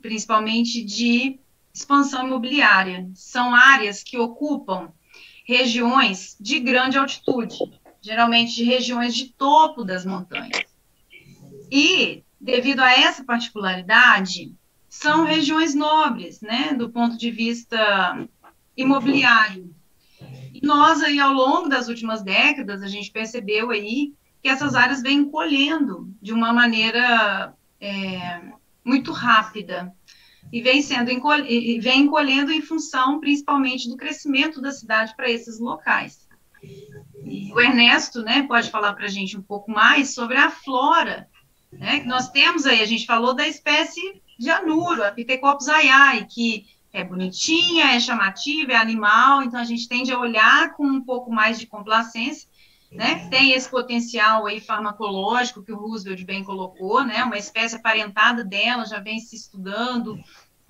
[0.00, 1.38] principalmente, de
[1.72, 3.08] expansão imobiliária.
[3.14, 4.92] São áreas que ocupam
[5.52, 7.56] regiões de grande altitude,
[8.00, 10.64] geralmente de regiões de topo das montanhas.
[11.70, 14.54] E, devido a essa particularidade,
[14.88, 18.28] são regiões nobres, né, do ponto de vista
[18.76, 19.74] imobiliário.
[20.52, 24.12] E nós aí, ao longo das últimas décadas, a gente percebeu aí
[24.42, 28.42] que essas áreas vêm encolhendo de uma maneira é,
[28.84, 29.94] muito rápida
[30.52, 35.58] e vem sendo e vem encolhendo em função principalmente do crescimento da cidade para esses
[35.58, 36.28] locais.
[37.24, 41.26] E o Ernesto, né, pode falar para a gente um pouco mais sobre a flora,
[41.72, 46.26] né, que nós temos aí, a gente falou da espécie de anuro, a Pithecopus ayai,
[46.26, 51.02] que é bonitinha, é chamativa, é animal, então a gente tende a olhar com um
[51.02, 52.46] pouco mais de complacência,
[52.90, 53.26] né?
[53.30, 57.24] Tem esse potencial aí farmacológico que o Roosevelt bem colocou, né?
[57.24, 60.18] Uma espécie aparentada dela já vem se estudando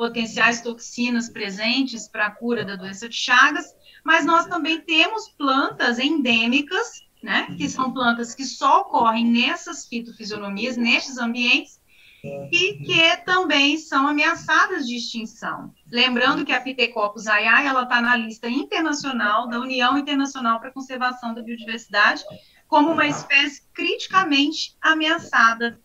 [0.03, 3.73] potenciais toxinas presentes para a cura da doença de Chagas,
[4.05, 7.55] mas nós também temos plantas endêmicas, né?
[7.57, 11.81] Que são plantas que só ocorrem nessas fitofisionomias, nestes ambientes,
[12.25, 15.73] e que também são ameaçadas de extinção.
[15.89, 20.73] Lembrando que a Pithecopus ayai, ela está na lista internacional da União Internacional para a
[20.73, 22.25] Conservação da Biodiversidade
[22.67, 25.81] como uma espécie criticamente ameaçada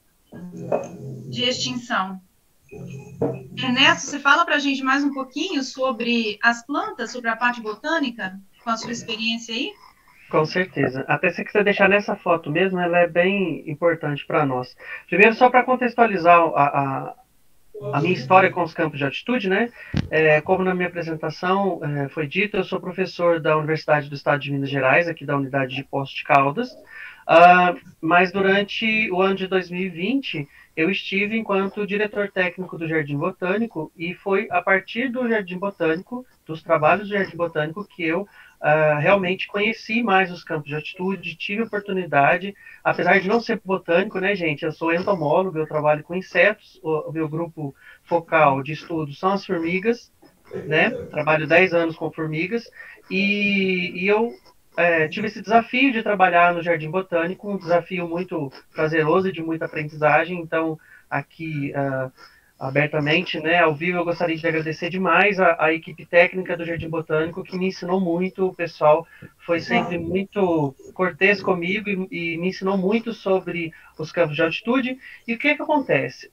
[1.30, 2.20] de extinção.
[3.58, 7.62] Ernesto, você fala para a gente mais um pouquinho sobre as plantas, sobre a parte
[7.62, 9.72] botânica, com a sua experiência aí?
[10.30, 11.06] Com certeza.
[11.08, 14.76] Até se quiser deixar nessa foto mesmo, ela é bem importante para nós.
[15.08, 17.14] Primeiro, só para contextualizar a, a,
[17.94, 19.72] a, minha história com os campos de altitude, né?
[20.10, 24.42] É, como na minha apresentação é, foi dito, eu sou professor da Universidade do Estado
[24.42, 26.74] de Minas Gerais, aqui da unidade de Poços de Caldas.
[27.28, 33.92] Uh, mas durante o ano de 2020, eu estive enquanto diretor técnico do Jardim Botânico,
[33.98, 39.00] e foi a partir do Jardim Botânico, dos trabalhos do Jardim Botânico, que eu uh,
[39.00, 44.36] realmente conheci mais os campos de altitude, tive oportunidade, apesar de não ser botânico, né,
[44.36, 44.64] gente?
[44.64, 49.32] Eu sou entomólogo, eu trabalho com insetos, o, o meu grupo focal de estudo são
[49.32, 50.14] as formigas,
[50.68, 50.92] né?
[51.10, 52.70] Trabalho 10 anos com formigas,
[53.10, 54.32] e, e eu
[54.78, 59.42] é, tive esse desafio de trabalhar no Jardim Botânico, um desafio muito prazeroso e de
[59.42, 61.74] muita aprendizagem, então aqui.
[61.76, 62.12] Uh,
[62.60, 66.90] abertamente, né, ao vivo, eu gostaria de agradecer demais a, a, equipe técnica do Jardim
[66.90, 69.06] Botânico, que me ensinou muito, o pessoal
[69.46, 74.98] foi sempre muito cortês comigo e, e me ensinou muito sobre os campos de altitude.
[75.28, 76.28] E o que, que acontece?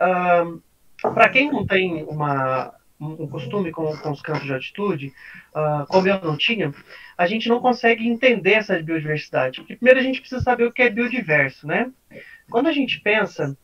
[1.02, 5.12] Para quem não tem uma, um costume com, com os campos de altitude,
[5.54, 6.72] uh, como eu não tinha,
[7.18, 9.60] a gente não consegue entender essa biodiversidade.
[9.60, 11.90] Porque primeiro a gente precisa saber o que é biodiverso, né?
[12.50, 13.56] Quando a gente pensa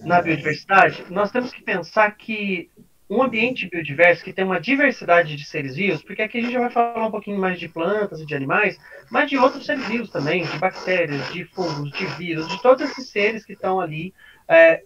[0.00, 2.70] na biodiversidade, nós temos que pensar que
[3.10, 6.60] um ambiente biodiverso que tem uma diversidade de seres vivos, porque aqui a gente já
[6.60, 8.78] vai falar um pouquinho mais de plantas e de animais,
[9.10, 13.08] mas de outros seres vivos também, de bactérias, de fungos, de vírus, de todos esses
[13.08, 14.12] seres que estão ali.
[14.46, 14.82] É,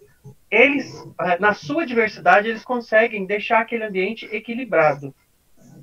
[0.53, 5.13] eles, é, na sua diversidade, eles conseguem deixar aquele ambiente equilibrado,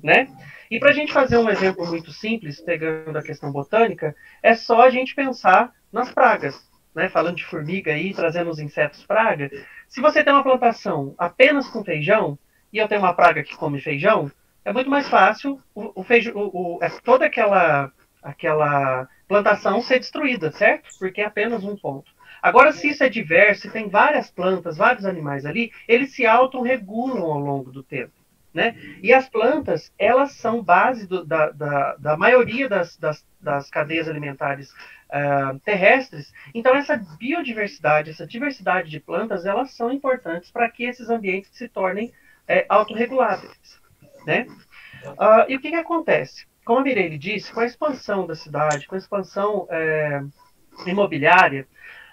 [0.03, 0.27] né?
[0.69, 4.81] E para a gente fazer um exemplo muito simples, pegando a questão botânica, é só
[4.81, 9.49] a gente pensar nas pragas né, falando de formiga aí, trazendo os insetos praga,
[9.87, 12.37] se você tem uma plantação apenas com feijão,
[12.71, 14.31] e eu tenho uma praga que come feijão,
[14.63, 19.99] é muito mais fácil o, o feijão, o, o, é toda aquela, aquela plantação ser
[19.99, 20.89] destruída, certo?
[20.99, 22.11] Porque é apenas um ponto.
[22.41, 27.23] Agora, se isso é diverso, se tem várias plantas, vários animais ali, eles se autorregulam
[27.23, 28.13] ao longo do tempo.
[28.53, 28.75] Né?
[29.01, 34.09] E as plantas, elas são base do, da, da, da, maioria das, das, das cadeias
[34.09, 36.33] alimentares uh, terrestres.
[36.53, 41.69] Então, essa biodiversidade, essa diversidade de plantas, elas são importantes para que esses ambientes se
[41.69, 42.11] tornem
[42.45, 43.79] é, autorreguláveis.
[44.25, 44.45] Né?
[45.05, 46.45] Uh, e o que, que acontece?
[46.65, 50.21] Como a Mireille disse, com a expansão da cidade, com a expansão é,
[50.85, 51.65] imobiliária,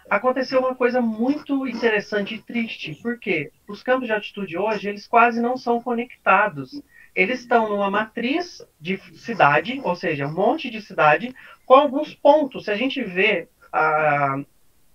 [0.08, 5.40] aconteceu uma coisa muito interessante e triste, porque os campos de altitude hoje, eles quase
[5.40, 6.82] não são conectados.
[7.14, 11.34] Eles estão numa matriz de cidade, ou seja, um monte de cidade,
[11.66, 12.64] com alguns pontos.
[12.64, 14.40] Se a gente vê a,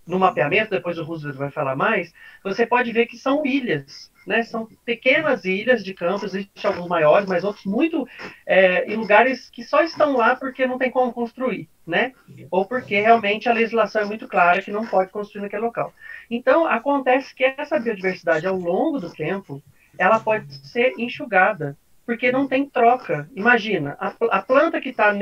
[0.06, 4.44] no mapeamento, depois o Roosevelt vai falar mais, você pode ver que são ilhas, né?
[4.44, 8.08] São pequenas ilhas de campos, existem alguns maiores, mas outros muito
[8.46, 12.14] é, em lugares que só estão lá porque não tem como construir, né?
[12.52, 15.94] Ou porque realmente a legislação é muito clara que não pode construir naquele local.
[16.30, 19.64] Então acontece que essa biodiversidade ao longo do tempo
[19.98, 23.30] ela pode ser enxugada porque não tem troca.
[23.36, 25.14] Imagina, a, a planta que está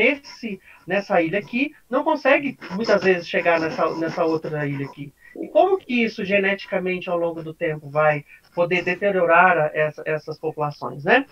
[0.88, 5.14] nessa ilha aqui não consegue muitas vezes chegar nessa, nessa outra ilha aqui.
[5.36, 11.04] E como que isso geneticamente ao longo do tempo vai poder deteriorar essa, essas populações,
[11.04, 11.26] né?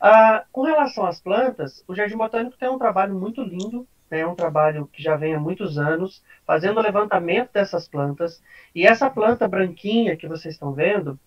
[0.00, 4.26] Ah, com relação às plantas, o Jardim Botânico tem um trabalho muito lindo, é né,
[4.26, 8.42] um trabalho que já vem há muitos anos, fazendo o levantamento dessas plantas.
[8.74, 11.18] E essa planta branquinha que vocês estão vendo,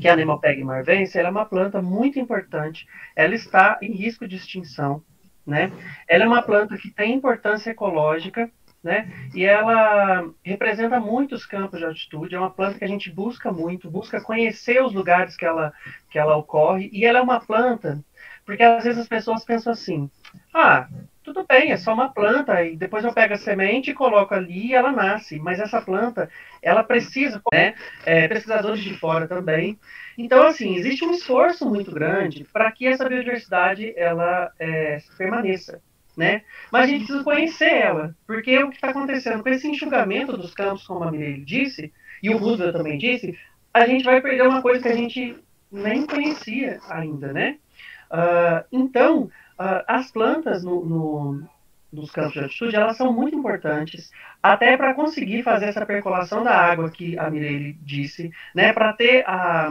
[0.00, 2.86] que é a Nemopeg marvense, ela é uma planta muito importante.
[3.14, 5.02] Ela está em risco de extinção,
[5.46, 5.70] né?
[6.08, 8.50] Ela é uma planta que tem importância ecológica,
[8.82, 9.10] né?
[9.34, 12.34] E ela representa muitos campos de altitude.
[12.34, 15.72] É uma planta que a gente busca muito, busca conhecer os lugares que ela
[16.10, 16.88] que ela ocorre.
[16.92, 18.02] E ela é uma planta,
[18.44, 20.10] porque às vezes as pessoas pensam assim:
[20.54, 20.88] ah,
[21.26, 24.68] tudo bem, é só uma planta, e depois eu pego a semente e coloco ali
[24.68, 25.40] e ela nasce.
[25.40, 26.30] Mas essa planta,
[26.62, 27.74] ela precisa, né?
[28.04, 29.76] É, pesquisadores de fora também.
[30.16, 35.82] Então, assim, existe um esforço muito grande para que essa biodiversidade ela é, permaneça.
[36.16, 36.42] Né?
[36.72, 40.54] Mas a gente precisa conhecer ela, porque o que está acontecendo com esse enxugamento dos
[40.54, 43.38] campos, como a Mireille disse, e o Roosevelt também disse,
[43.74, 45.36] a gente vai perder uma coisa que a gente
[45.70, 47.58] nem conhecia ainda, né?
[48.10, 51.48] Uh, então, as plantas no, no,
[51.92, 54.10] nos campos de altitude, elas são muito importantes,
[54.42, 59.24] até para conseguir fazer essa percolação da água que a Mireille disse, né, para ter
[59.28, 59.70] a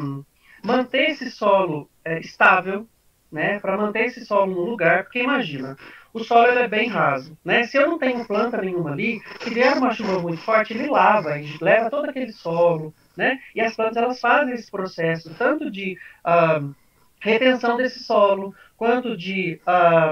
[0.64, 2.88] manter esse solo é, estável,
[3.32, 5.78] né, para manter esse solo no lugar, porque imagina,
[6.14, 7.66] o solo é bem raso, né?
[7.66, 11.38] Se eu não tenho planta nenhuma ali, se vier uma chuva muito forte, ele lava,
[11.38, 13.38] ele leva todo aquele solo, né?
[13.54, 16.74] E as plantas elas fazem esse processo tanto de uh,
[17.20, 19.60] retenção desse solo, quanto de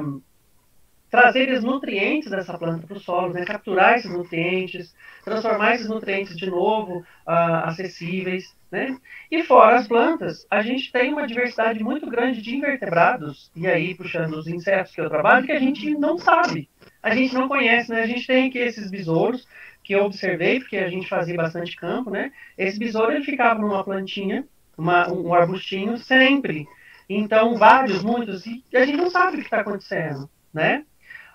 [0.03, 0.21] um,
[1.09, 3.45] trazer os nutrientes dessa planta para o solo, né?
[3.45, 8.55] capturar esses nutrientes, transformar esses nutrientes de novo uh, acessíveis.
[8.71, 8.97] Né?
[9.29, 13.93] E fora as plantas, a gente tem uma diversidade muito grande de invertebrados, e aí
[13.93, 16.67] puxando os insetos que eu trabalho, que a gente não sabe,
[17.03, 17.91] a gente não conhece.
[17.91, 18.01] Né?
[18.01, 19.47] A gente tem aqui esses besouros,
[19.83, 22.31] que eu observei, porque a gente fazia bastante campo, né?
[22.57, 24.45] Esse besouro ele ficava numa plantinha,
[24.77, 26.65] uma, um arbustinho, sempre.
[27.09, 30.85] Então, vários, muitos, e a gente não sabe o que está acontecendo, né?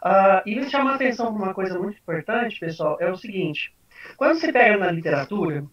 [0.02, 3.74] Uh, e chamar atenção para uma coisa muito importante, pessoal, é o seguinte:
[4.16, 5.64] quando você pega na literatura,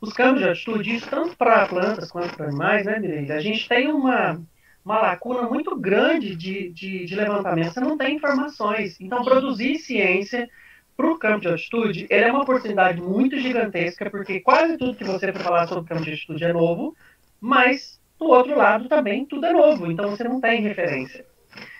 [0.00, 3.32] os campos de altitude, isso tanto para plantas quanto para animais, né, Mireille?
[3.32, 4.40] A gente tem uma,
[4.84, 8.98] uma lacuna muito grande de, de, de levantamento, você não tem informações.
[9.00, 10.48] Então, produzir ciência
[10.96, 15.04] para o campo de altitude, ele é uma oportunidade muito gigantesca, porque quase tudo que
[15.04, 16.96] você for falar sobre o campo de altitude é novo,
[17.38, 21.24] mas do outro lado também tudo é novo, então você não tem referência.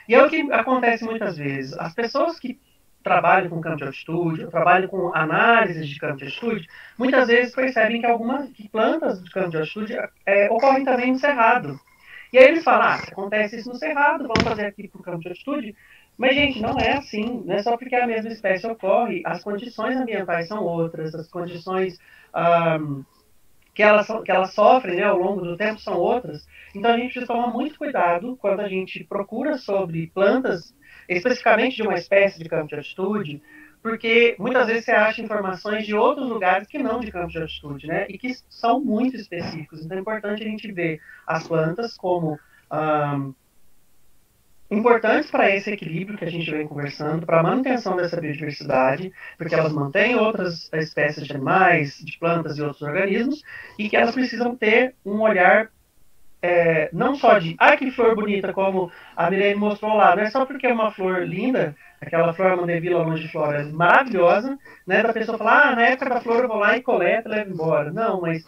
[0.08, 1.76] E é o que acontece muitas vezes.
[1.78, 2.60] As pessoas que
[3.02, 6.66] trabalham com campo de altitude, trabalham com análise de campo de altitude,
[6.98, 11.78] muitas vezes percebem que algumas plantas de campo de altitude é, ocorrem também no cerrado.
[12.32, 15.20] E aí eles falam, ah, acontece isso no cerrado, vamos fazer aqui para o campo
[15.20, 15.76] de altitude.
[16.18, 17.42] Mas, gente, não é assim.
[17.44, 19.22] Não é só porque a mesma espécie ocorre.
[19.24, 21.98] As condições ambientais são outras, as condições
[22.34, 23.04] um,
[23.76, 26.48] que elas, que elas sofrem né, ao longo do tempo são outras.
[26.74, 30.74] Então a gente precisa tomar muito cuidado quando a gente procura sobre plantas,
[31.06, 33.42] especificamente de uma espécie de campo de altitude,
[33.82, 37.86] porque muitas vezes você acha informações de outros lugares que não de campo de altitude,
[37.86, 38.06] né?
[38.08, 39.84] E que são muito específicos.
[39.84, 42.38] Então é importante a gente ver as plantas como
[42.72, 43.34] um,
[44.70, 49.54] importantes para esse equilíbrio que a gente vem conversando, para a manutenção dessa biodiversidade, porque
[49.54, 53.42] elas mantêm outras espécies de animais, de plantas e outros organismos,
[53.78, 55.70] e que elas precisam ter um olhar
[56.42, 60.30] é, não só de, ah, que flor bonita, como a Mirene mostrou lá, não é
[60.30, 65.38] só porque é uma flor linda, aquela flor Mandevilla longiflora é maravilhosa, né, da pessoa
[65.38, 67.92] falar, ah, na época da flor eu vou lá e coleto e levo embora.
[67.92, 68.44] Não, mas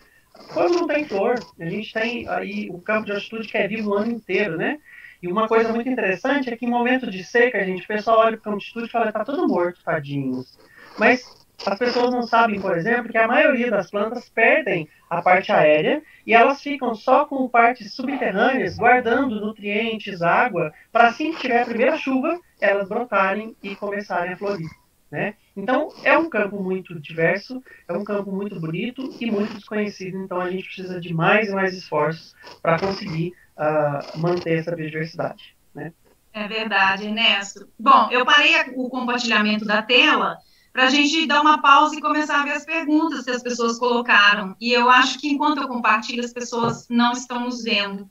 [0.52, 3.90] quando não tem flor, a gente tem aí o campo de altitude que é vivo
[3.90, 4.78] o ano inteiro, né?
[5.22, 8.20] E uma coisa muito interessante é que em momentos de seca, a gente, o pessoal
[8.20, 10.58] olha para o altitude e fala, está tudo morto, tadinhos.
[10.96, 15.50] Mas as pessoas não sabem, por exemplo, que a maioria das plantas perdem a parte
[15.50, 21.62] aérea e elas ficam só com partes subterrâneas, guardando nutrientes, água, para assim que tiver
[21.62, 24.70] a primeira chuva, elas brotarem e começarem a florir.
[25.10, 25.34] Né?
[25.56, 30.18] Então, é um campo muito diverso, é um campo muito bonito e muito desconhecido.
[30.18, 35.56] Então, a gente precisa de mais e mais esforços para conseguir uh, manter essa biodiversidade.
[35.74, 35.92] Né?
[36.32, 37.68] É verdade, Ernesto.
[37.78, 40.38] Bom, eu parei o compartilhamento da tela
[40.72, 43.78] para a gente dar uma pausa e começar a ver as perguntas que as pessoas
[43.78, 44.54] colocaram.
[44.60, 48.08] E eu acho que enquanto eu compartilho, as pessoas não estão nos vendo.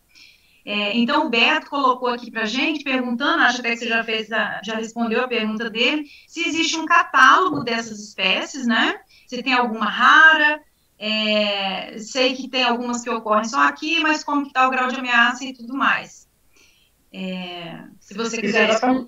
[0.65, 4.03] É, então, o Beto colocou aqui para a gente, perguntando, acho até que você já
[4.03, 8.99] fez, a, já respondeu a pergunta dele, se existe um catálogo dessas espécies, né?
[9.27, 10.59] Se tem alguma rara,
[10.99, 14.87] é, sei que tem algumas que ocorrem só aqui, mas como que está o grau
[14.87, 16.27] de ameaça e tudo mais.
[17.13, 19.07] É, se você quiser responder.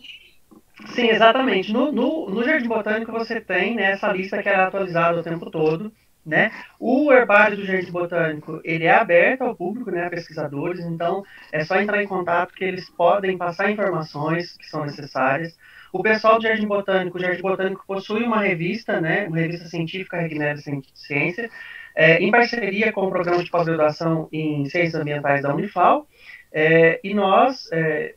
[0.93, 1.73] Sim, exatamente.
[1.73, 5.49] No, no, no Jardim Botânico você tem né, essa lista que é atualizada o tempo
[5.49, 5.91] todo.
[6.25, 6.51] Né?
[6.79, 11.63] O herbário do Jardim Botânico ele é aberto ao público, né, a pesquisadores, então é
[11.63, 15.57] só entrar em contato que eles podem passar informações que são necessárias.
[15.91, 20.19] O pessoal do Jardim Botânico, o Jardim Botânico possui uma revista, né, uma revista científica,
[20.19, 20.61] Regnéria
[20.93, 21.49] Ciência,
[21.95, 26.07] é, em parceria com o programa de pós-graduação em Ciências Ambientais da Unifal,
[26.51, 28.15] é, e nós é,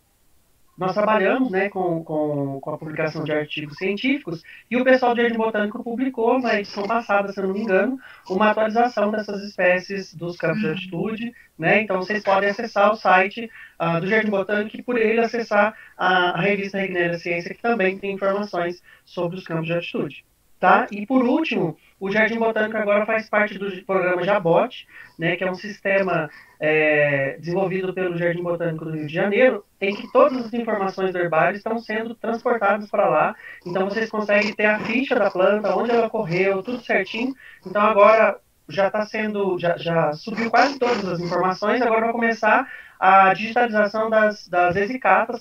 [0.77, 5.21] nós trabalhamos né, com, com, com, a publicação de artigos científicos e o pessoal do
[5.21, 7.99] Jardim Botânico publicou na edição passada, se eu não me engano,
[8.29, 11.35] uma atualização dessas espécies dos campos de altitude.
[11.59, 11.83] Né?
[11.83, 16.31] Então, vocês podem acessar o site uh, do Jardim Botânico e, por ele, acessar a,
[16.31, 20.25] a revista Regnéria Ciência, que também tem informações sobre os campos de altitude.
[20.59, 20.87] Tá?
[20.91, 25.49] E, por último, o Jardim Botânico agora faz parte do programa Jabot, né, que é
[25.49, 26.29] um sistema
[26.59, 31.19] é, desenvolvido pelo Jardim Botânico do Rio de Janeiro, em que todas as informações do
[31.19, 33.37] herbário estão sendo transportadas para lá.
[33.65, 37.37] Então vocês conseguem ter a ficha da planta, onde ela correu, tudo certinho.
[37.65, 38.37] Então agora
[38.69, 44.11] já está sendo, já, já subiu quase todas as informações, agora vai começar a digitalização
[44.11, 44.75] das, das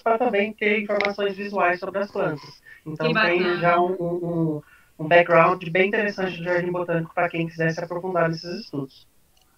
[0.04, 2.62] para também ter informações visuais sobre as plantas.
[2.86, 4.62] Então tem já um, um
[5.02, 9.08] um background bem interessante do Jardim Botânico para quem quiser se aprofundar nesses estudos.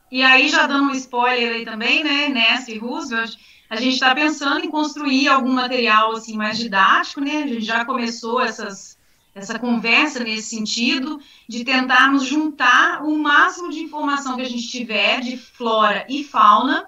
[0.10, 3.36] E aí, já dando um spoiler aí também, né, Ness e Roosevelt,
[3.70, 7.44] a gente está pensando em construir algum material assim mais didático, né?
[7.44, 8.98] A gente já começou essas,
[9.34, 11.20] essa conversa nesse sentido,
[11.50, 16.86] de tentarmos juntar o máximo de informação que a gente tiver de flora e fauna,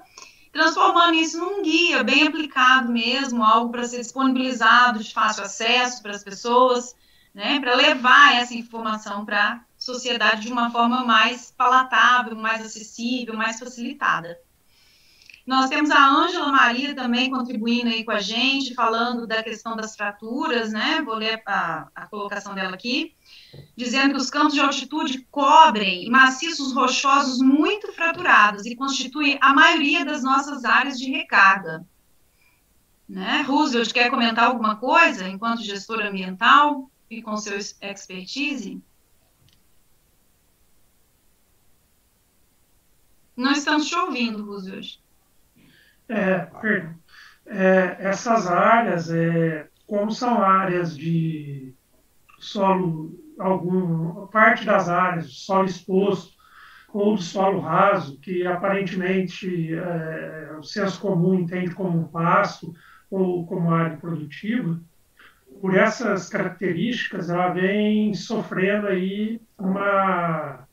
[0.54, 6.12] transformando isso num guia bem aplicado mesmo, algo para ser disponibilizado de fácil acesso para
[6.12, 6.96] as pessoas
[7.36, 13.36] né, para levar essa informação para a sociedade de uma forma mais palatável, mais acessível,
[13.36, 14.40] mais facilitada.
[15.46, 19.96] Nós temos a Ângela Maria também contribuindo aí com a gente, falando da questão das
[19.96, 21.04] fraturas, né?
[21.04, 23.14] Vou ler a, a colocação dela aqui,
[23.76, 30.06] dizendo que os campos de altitude cobrem maciços rochosos muito fraturados e constituem a maioria
[30.06, 31.86] das nossas áreas de recarga.
[33.08, 33.42] Né?
[33.42, 36.90] Roosevelt quer comentar alguma coisa enquanto gestor ambiental?
[37.10, 38.82] E com seu expertise,
[43.36, 45.00] não estamos te ouvindo, Roosevelt.
[46.08, 46.48] É,
[47.48, 51.74] é, essas áreas, é, como são áreas de
[52.40, 56.34] solo, algum, parte das áreas de solo exposto
[56.94, 62.74] ou de solo raso, que aparentemente é, o senso comum entende como um pasto
[63.10, 64.80] ou como área produtiva,
[65.66, 70.68] por essas características, ela vem sofrendo aí uma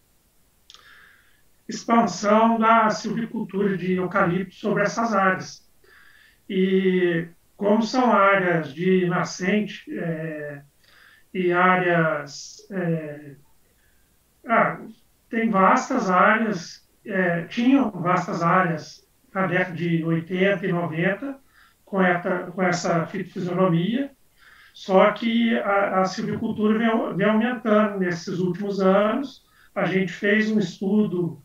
[1.66, 5.66] expansão da silvicultura de eucalipto sobre essas áreas.
[6.47, 7.26] E
[7.57, 10.61] como são áreas de nascente é,
[11.32, 12.59] e áreas...
[12.70, 13.36] É,
[14.47, 14.78] ah,
[15.30, 21.40] tem vastas áreas, é, tinham vastas áreas na década de 80 e 90
[21.82, 24.12] com essa, com essa fitofisionomia,
[24.73, 29.45] só que a, a silvicultura vem, vem, aumentando nesses últimos anos.
[29.75, 31.43] A gente fez um estudo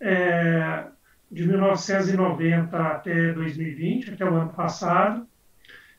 [0.00, 0.86] é,
[1.30, 5.26] de 1990 até 2020, até o ano passado,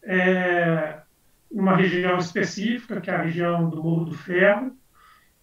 [0.03, 0.99] é,
[1.49, 4.75] uma região específica, que é a região do Morro do Ferro,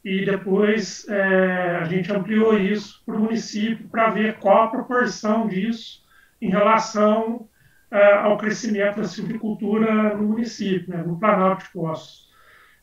[0.05, 5.47] e depois é, a gente ampliou isso para o município para ver qual a proporção
[5.47, 6.03] disso
[6.41, 7.49] em relação
[7.93, 12.32] uh, ao crescimento da silvicultura no município, né, no Planalto de Poços.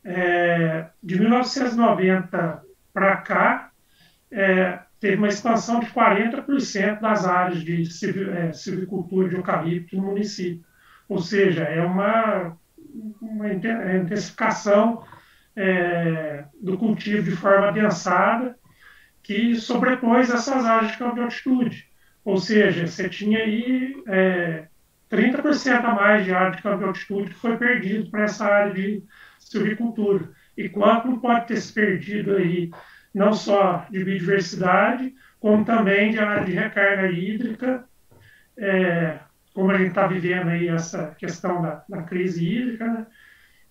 [0.05, 3.71] É, de 1990 para cá,
[4.31, 7.83] é, teve uma expansão de 40% das áreas de
[8.31, 10.63] é, silvicultura de eucalipto no município.
[11.07, 12.57] Ou seja, é uma,
[13.21, 13.53] uma é
[13.97, 15.03] intensificação
[15.55, 18.55] é, do cultivo de forma adensada
[19.21, 21.89] que sobrepôs essas áreas de campo de altitude.
[22.23, 24.68] Ou seja, você tinha aí é,
[25.09, 28.73] 30% a mais de área de campo de altitude que foi perdido para essa área
[28.73, 29.03] de
[29.39, 30.29] silvicultura.
[30.55, 32.69] E quanto pode ter se perdido aí,
[33.13, 37.85] não só de biodiversidade, como também de área de recarga hídrica,
[38.57, 39.19] é,
[39.53, 43.07] como a gente está vivendo aí essa questão da, da crise hídrica, né?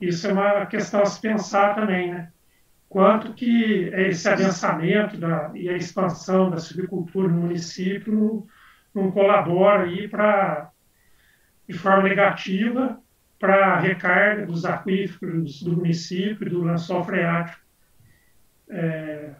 [0.00, 2.32] isso é uma questão a se pensar também, né?
[2.88, 8.46] quanto que esse adensamento da, e a expansão da silvicultura no município não,
[8.94, 10.70] não colabora aí para,
[11.68, 13.00] de forma negativa
[13.38, 17.60] para a recarga dos aquíferos do município, do lençol freático.
[18.70, 19.30] É,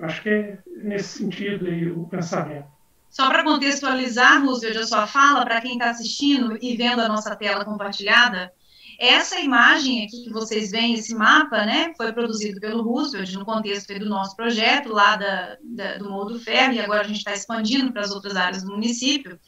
[0.00, 2.66] acho que é nesse sentido aí o pensamento.
[3.08, 7.36] Só para contextualizar, Roosevelt, a sua fala, para quem está assistindo e vendo a nossa
[7.36, 8.50] tela compartilhada,
[8.98, 13.98] essa imagem aqui que vocês veem, esse mapa, né, foi produzido pelo Roosevelt no contexto
[13.98, 17.32] do nosso projeto lá da, da, do Morro do Ferro, e agora a gente está
[17.32, 19.38] expandindo para as outras áreas do município.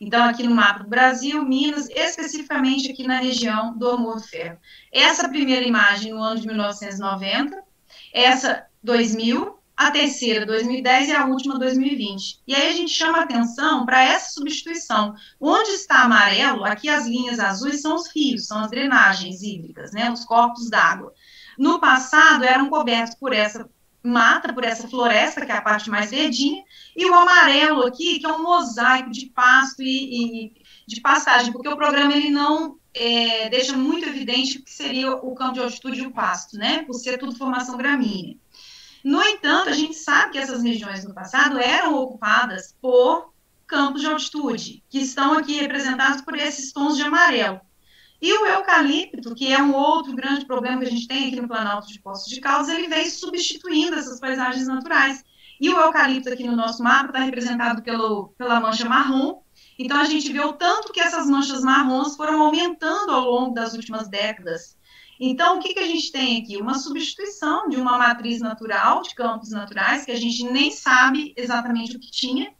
[0.00, 4.58] Então, aqui no mapa do Brasil, Minas, especificamente aqui na região do do Ferro.
[4.90, 7.62] Essa primeira imagem no ano de 1990,
[8.12, 12.40] essa 2000, a terceira 2010 e a última 2020.
[12.46, 15.14] E aí a gente chama atenção para essa substituição.
[15.38, 20.10] Onde está amarelo, aqui as linhas azuis são os rios, são as drenagens hídricas, né,
[20.10, 21.12] os corpos d'água.
[21.58, 23.68] No passado eram cobertos por essa
[24.02, 26.62] mata, por essa floresta, que é a parte mais verdinha,
[26.96, 30.52] e o amarelo aqui, que é um mosaico de pasto e, e
[30.86, 35.34] de pastagem, porque o programa ele não é, deixa muito evidente o que seria o
[35.34, 38.36] campo de altitude e o pasto, né, por ser tudo formação gramínea.
[39.04, 43.32] No entanto, a gente sabe que essas regiões no passado eram ocupadas por
[43.66, 47.60] campos de altitude, que estão aqui representados por esses tons de amarelo.
[48.20, 51.48] E o eucalipto, que é um outro grande problema que a gente tem aqui no
[51.48, 55.24] Planalto de Poços de Caldas, ele vem substituindo essas paisagens naturais.
[55.58, 59.40] E o eucalipto aqui no nosso mapa está representado pelo, pela mancha marrom.
[59.78, 63.72] Então a gente vê o tanto que essas manchas marrons foram aumentando ao longo das
[63.72, 64.78] últimas décadas.
[65.22, 66.56] Então, o que, que a gente tem aqui?
[66.56, 71.94] Uma substituição de uma matriz natural, de campos naturais, que a gente nem sabe exatamente
[71.94, 72.50] o que tinha,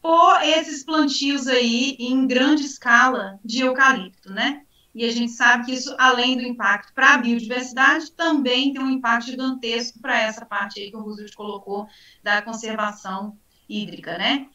[0.00, 4.62] por esses plantios aí em grande escala de eucalipto, né?
[4.94, 8.90] E a gente sabe que isso, além do impacto para a biodiversidade, também tem um
[8.90, 11.86] impacto gigantesco para essa parte aí que o Roosevelt colocou
[12.22, 13.38] da conservação
[13.68, 14.48] hídrica, né?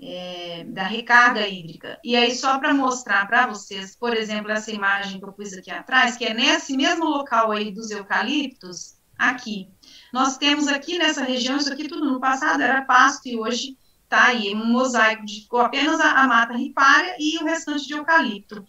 [0.00, 1.98] é, da recarga hídrica.
[2.04, 5.70] E aí, só para mostrar para vocês, por exemplo, essa imagem que eu pus aqui
[5.70, 9.68] atrás, que é nesse mesmo local aí dos eucaliptos, aqui.
[10.12, 14.26] Nós temos aqui nessa região, isso aqui tudo no passado era pasto e hoje está
[14.26, 18.64] aí um mosaico de ficou apenas a, a mata ripária e o restante de eucalipto.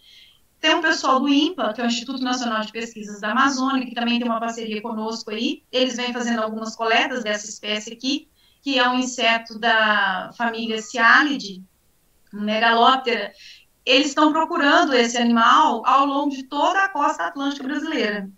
[0.60, 3.94] Tem um pessoal do INPA, que é o Instituto Nacional de Pesquisas da Amazônia, que
[3.94, 5.62] também tem uma parceria conosco aí.
[5.70, 8.28] Eles vêm fazendo algumas coletas dessa espécie aqui
[8.66, 11.62] que é um inseto da família Cialide,
[12.32, 13.32] megalóptera,
[13.84, 18.28] eles estão procurando esse animal ao longo de toda a costa atlântica brasileira.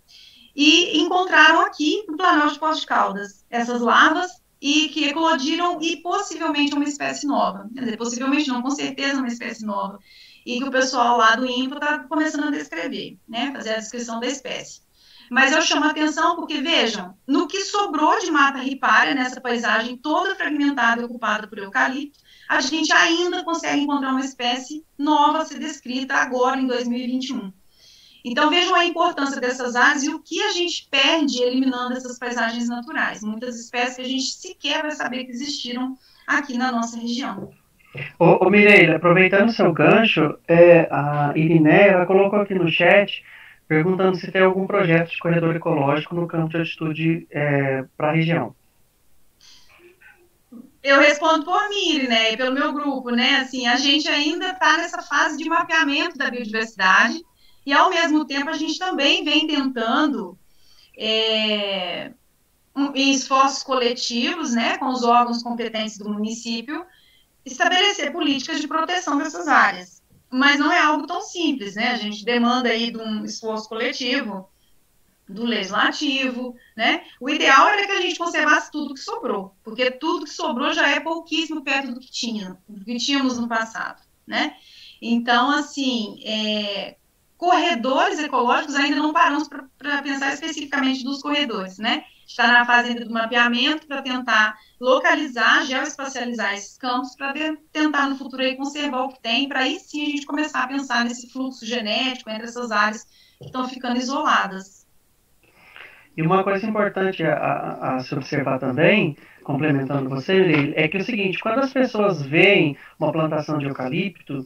[0.55, 4.29] E encontraram aqui, no Planalto de Poços de Caldas, essas larvas
[4.61, 7.67] e que eclodiram e possivelmente uma espécie nova.
[7.73, 9.97] Quer dizer, possivelmente não, com certeza uma espécie nova.
[10.45, 14.19] E que o pessoal lá do INPA está começando a descrever, né, fazer a descrição
[14.19, 14.81] da espécie.
[15.29, 19.95] Mas eu chamo a atenção porque, vejam, no que sobrou de mata ripária, nessa paisagem
[19.95, 22.17] toda fragmentada e ocupada por eucalipto,
[22.47, 27.53] a gente ainda consegue encontrar uma espécie nova a ser descrita agora, em 2021.
[28.25, 32.67] Então, vejam a importância dessas áreas e o que a gente perde eliminando essas paisagens
[32.67, 33.23] naturais.
[33.23, 35.95] Muitas espécies que a gente sequer vai saber que existiram
[36.27, 37.53] aqui na nossa região.
[38.19, 43.23] Ô, ô Mireille, aproveitando seu gancho, é, a Irineia colocou aqui no chat
[43.67, 48.13] perguntando se tem algum projeto de corredor ecológico no campo de altitude é, para a
[48.13, 48.55] região.
[50.81, 55.01] Eu respondo por mim, né, pelo meu grupo, né, assim, a gente ainda está nessa
[55.01, 57.21] fase de mapeamento da biodiversidade
[57.65, 60.37] e, ao mesmo tempo, a gente também vem tentando,
[60.97, 62.11] é,
[62.75, 66.83] um, em esforços coletivos, né, com os órgãos competentes do município,
[67.51, 71.91] estabelecer políticas de proteção dessas áreas mas não é algo tão simples, né?
[71.91, 74.47] A gente demanda aí de um esforço coletivo,
[75.27, 77.03] do legislativo, né?
[77.19, 80.89] O ideal era que a gente conservasse tudo que sobrou, porque tudo que sobrou já
[80.89, 84.55] é pouquíssimo perto do que tinha, do que tínhamos no passado, né?
[85.01, 86.97] Então, assim, é,
[87.37, 92.03] corredores ecológicos ainda não paramos para pensar especificamente dos corredores, né?
[92.29, 97.33] Está na fase do mapeamento para tentar localizar, geoespacializar esses campos para
[97.73, 100.67] tentar no futuro aí conservar o que tem, para aí sim a gente começar a
[100.67, 103.03] pensar nesse fluxo genético entre essas áreas
[103.39, 104.87] que estão ficando isoladas.
[106.15, 110.99] E uma coisa importante a, a, a se observar também, complementando você, é que é
[110.99, 114.45] o seguinte, quando as pessoas veem uma plantação de eucalipto,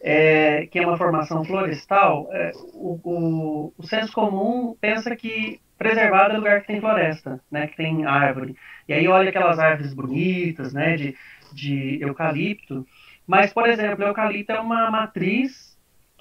[0.00, 6.34] é, que é uma formação florestal, é, o, o, o, senso comum pensa que preservado
[6.34, 8.56] é lugar que tem floresta, né, que tem árvore.
[8.88, 11.16] E aí olha aquelas árvores bonitas, né, de,
[11.52, 12.86] de eucalipto.
[13.26, 15.74] Mas, por exemplo, eucalipto é uma matriz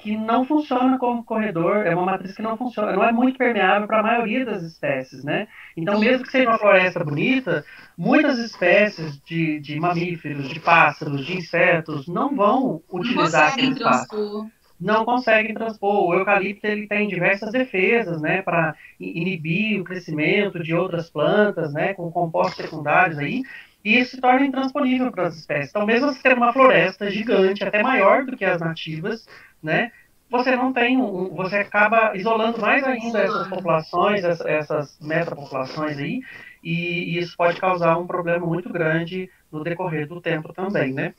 [0.03, 3.87] que não funciona como corredor, é uma matriz que não funciona, não é muito permeável
[3.87, 5.47] para a maioria das espécies, né?
[5.77, 7.63] Então, mesmo que seja uma floresta bonita,
[7.97, 14.51] muitas espécies de, de mamíferos, de pássaros, de insetos não vão utilizar aquele espaço.
[14.83, 16.09] Não conseguem transpor.
[16.09, 21.93] O eucalipto ele tem diversas defesas, né, para inibir o crescimento de outras plantas, né,
[21.93, 23.43] com compostos secundários aí,
[23.83, 25.69] e isso se torna intransponível para as espécies.
[25.69, 29.25] Então, mesmo se ter uma floresta gigante, até maior do que as nativas,
[29.61, 29.91] né?
[30.29, 36.21] Você não tem um, você acaba isolando mais ainda essas populações, essas metapopulações aí,
[36.63, 41.13] e, e isso pode causar um problema muito grande no decorrer do tempo também, né?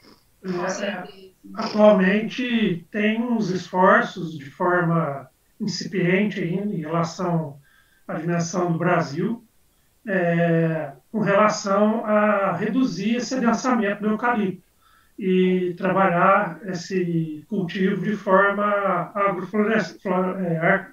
[0.67, 1.09] É,
[1.53, 5.29] atualmente tem uns esforços de forma
[5.61, 7.59] incipiente ainda em relação
[8.07, 9.45] à dimensão do Brasil,
[10.07, 14.65] é, com relação a reduzir esse adensamento do eucalipto
[15.19, 20.87] e trabalhar esse cultivo de forma agroflorestal, é,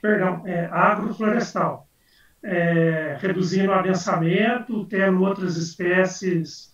[0.00, 1.88] perdão, é, agroflorestal
[2.42, 6.71] é, reduzindo o adensamento, tendo outras espécies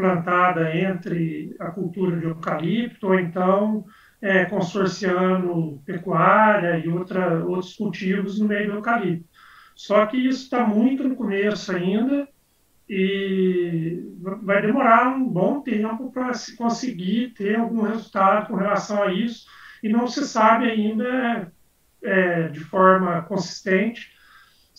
[0.00, 3.84] plantadas entre a cultura de eucalipto, ou então
[4.22, 9.28] é, consorciando pecuária e outra, outros cultivos no meio do eucalipto.
[9.74, 12.26] Só que isso está muito no começo ainda,
[12.88, 14.02] e
[14.42, 19.46] vai demorar um bom tempo para se conseguir ter algum resultado com relação a isso,
[19.82, 21.52] e não se sabe ainda
[22.02, 24.18] é, de forma consistente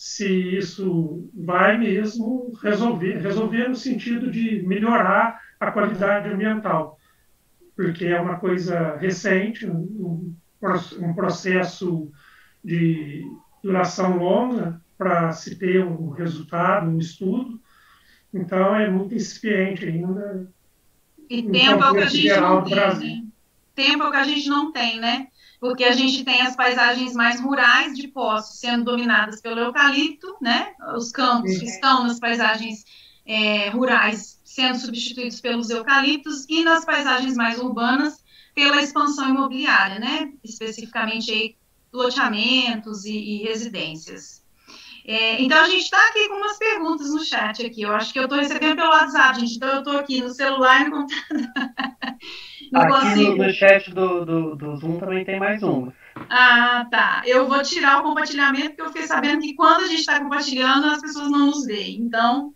[0.02, 0.26] se
[0.56, 6.98] isso vai mesmo resolver, resolver no sentido de melhorar a qualidade ambiental,
[7.76, 10.34] porque é uma coisa recente, um,
[10.98, 12.10] um processo
[12.64, 13.24] de
[13.62, 17.60] duração longa para se ter um resultado, um estudo,
[18.34, 20.52] então, é muito incipiente ainda.
[21.30, 23.22] E tempo é o que a gente não tem, né?
[23.72, 25.28] Tempo é o que a gente não tem, né?
[25.62, 30.74] Porque a gente tem as paisagens mais rurais de Poços sendo dominadas pelo eucalipto, né?
[30.96, 31.66] Os campos Sim.
[31.66, 32.84] estão nas paisagens
[33.24, 38.24] é, rurais sendo substituídos pelos eucaliptos e nas paisagens mais urbanas
[38.56, 40.32] pela expansão imobiliária, né?
[40.42, 41.54] Especificamente aí,
[41.92, 44.41] loteamentos e, e residências.
[45.04, 47.82] É, então a gente está aqui com umas perguntas no chat aqui.
[47.82, 49.56] Eu acho que eu estou recebendo pelo WhatsApp, gente.
[49.56, 51.42] Então eu estou aqui no celular e no computador.
[52.72, 53.42] Não aqui consigo.
[53.42, 55.92] No, chat do, do, do, Zoom também tem mais uma.
[56.30, 57.22] Ah, tá.
[57.26, 60.86] Eu vou tirar o compartilhamento, porque eu fiquei sabendo que quando a gente está compartilhando,
[60.86, 62.00] as pessoas não nos veem.
[62.00, 62.54] Então,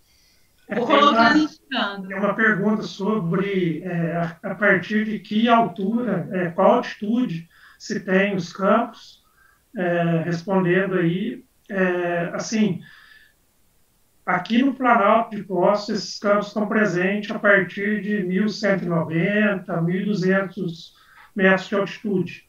[0.71, 2.09] vou colocando e ficando.
[2.09, 8.01] Tem uma pergunta sobre é, a, a, partir de que altura, é, qual altitude se
[8.01, 9.23] tem os campos,
[9.77, 12.81] é, respondendo aí é, assim,
[14.25, 20.93] aqui no Planalto de Poços, esses campos estão presentes a partir de 1.190, 1.200
[21.35, 22.47] metros de altitude.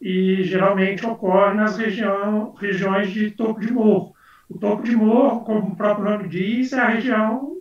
[0.00, 4.14] E geralmente ocorre nas região, regiões de topo de morro.
[4.48, 7.56] O topo de morro, como o próprio nome diz, é a região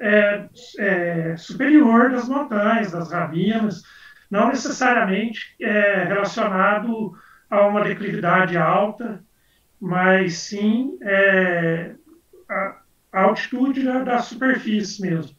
[0.00, 3.82] é, é, superior das montanhas, das ravinas,
[4.30, 7.12] não necessariamente é, relacionado
[7.48, 9.22] a uma declividade alta,
[9.84, 11.94] mas sim é,
[12.48, 12.80] a,
[13.12, 15.36] altitude da, da, superfície mesmo.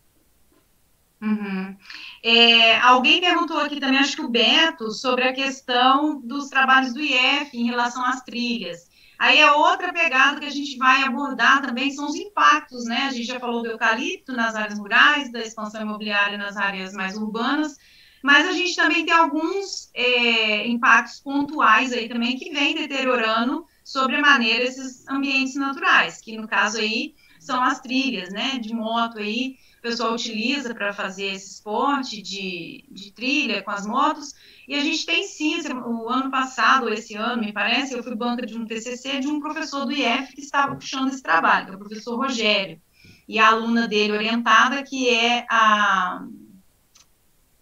[1.19, 1.75] Uhum.
[2.23, 7.01] É, alguém perguntou aqui também, acho que o Beto, sobre a questão dos trabalhos do
[7.01, 8.87] IF em relação às trilhas.
[9.17, 13.07] Aí é outra pegada que a gente vai abordar também, são os impactos, né?
[13.07, 17.17] A gente já falou do eucalipto nas áreas rurais, da expansão imobiliária nas áreas mais
[17.17, 17.77] urbanas,
[18.23, 24.63] mas a gente também tem alguns é, impactos pontuais aí também que vem deteriorando sobremaneira
[24.63, 29.81] esses ambientes naturais, que no caso aí são as trilhas, né, de moto aí, o
[29.83, 34.33] pessoal utiliza para fazer esse esporte de, de trilha com as motos,
[34.67, 38.43] e a gente tem sim, o ano passado, esse ano, me parece, eu fui banca
[38.47, 41.75] de um TCC de um professor do IF que estava puxando esse trabalho, que é
[41.75, 42.81] o professor Rogério,
[43.27, 46.25] e a aluna dele orientada, que é a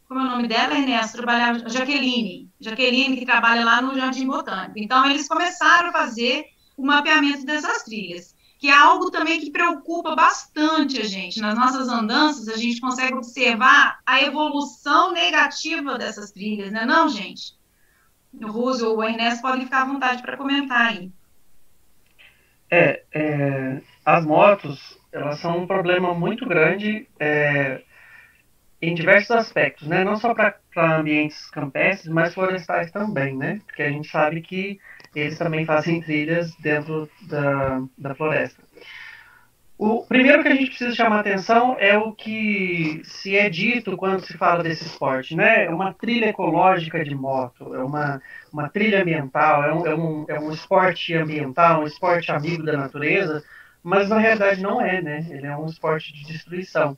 [0.08, 1.18] como é o nome dela, Ernesto?
[1.18, 2.50] Trabalhava, Jaqueline.
[2.60, 4.78] Jaqueline, que trabalha lá no Jardim Botânico.
[4.78, 6.46] Então, eles começaram a fazer
[6.78, 11.40] o mapeamento dessas trilhas, que é algo também que preocupa bastante a gente.
[11.40, 16.86] Nas nossas andanças, a gente consegue observar a evolução negativa dessas trilhas, né?
[16.86, 17.56] Não, gente?
[18.34, 21.12] O Rússio ou o Ernesto podem ficar à vontade para comentar aí.
[22.72, 27.84] É, é, as motos, elas são um problema muito grande é,
[28.84, 30.04] em diversos aspectos, né?
[30.04, 30.58] Não só para
[31.00, 33.62] ambientes campestres, mas florestais também, né?
[33.66, 34.78] Porque a gente sabe que
[35.16, 38.62] eles também fazem trilhas dentro da, da floresta.
[39.78, 44.26] O primeiro que a gente precisa chamar atenção é o que se é dito quando
[44.26, 45.66] se fala desse esporte, né?
[45.66, 48.22] É uma trilha ecológica de moto, é uma,
[48.52, 52.76] uma trilha ambiental, é um, é, um, é um esporte ambiental, um esporte amigo da
[52.76, 53.42] natureza,
[53.82, 55.26] mas na realidade não é, né?
[55.30, 56.98] Ele é um esporte de destruição,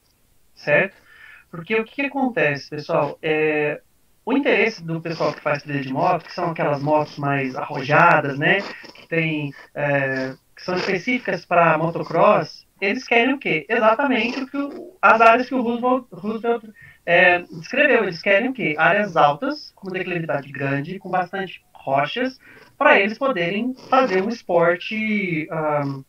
[0.56, 1.05] certo?
[1.50, 3.18] Porque o que, que acontece, pessoal?
[3.22, 3.82] É,
[4.26, 8.38] o interesse do pessoal que faz trilha de moto, que são aquelas motos mais arrojadas,
[8.38, 8.62] né?
[8.94, 13.66] Que tem é, que são específicas para motocross, eles querem o quê?
[13.70, 16.64] Exatamente o que o, as áreas que o Roosevelt, Roosevelt
[17.06, 18.04] é, descreveu.
[18.04, 18.76] Eles querem o quê?
[18.78, 22.40] Áreas altas, com declividade grande, com bastante rochas,
[22.78, 26.04] para eles poderem fazer um esporte um,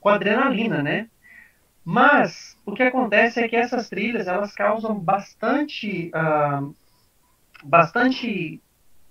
[0.00, 1.08] com adrenalina, né?
[1.84, 6.74] Mas o que acontece é que essas trilhas elas causam bastante, uh,
[7.64, 8.62] bastante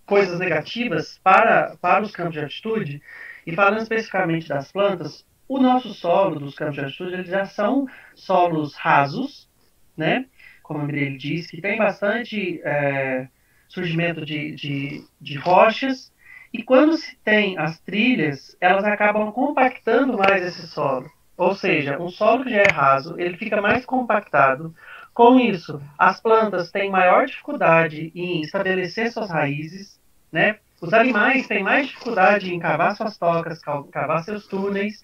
[0.06, 3.02] coisas negativas para, para os campos de altitude.
[3.46, 7.88] E falando especificamente das plantas, o nosso solo dos campos de altitude eles já são
[8.16, 9.50] solos rasos,
[9.98, 10.26] né?
[10.64, 13.28] Como Mirelle disse, que tem bastante é,
[13.68, 16.14] surgimento de, de, de rochas.
[16.54, 21.10] E quando se tem as trilhas, elas acabam compactando mais esse solo.
[21.42, 24.76] Ou seja, um solo que já é raso, ele fica mais compactado.
[25.12, 30.00] Com isso, as plantas têm maior dificuldade em estabelecer suas raízes,
[30.32, 30.58] né?
[30.80, 35.04] Os animais têm mais dificuldade em cavar suas tocas, cavar seus túneis,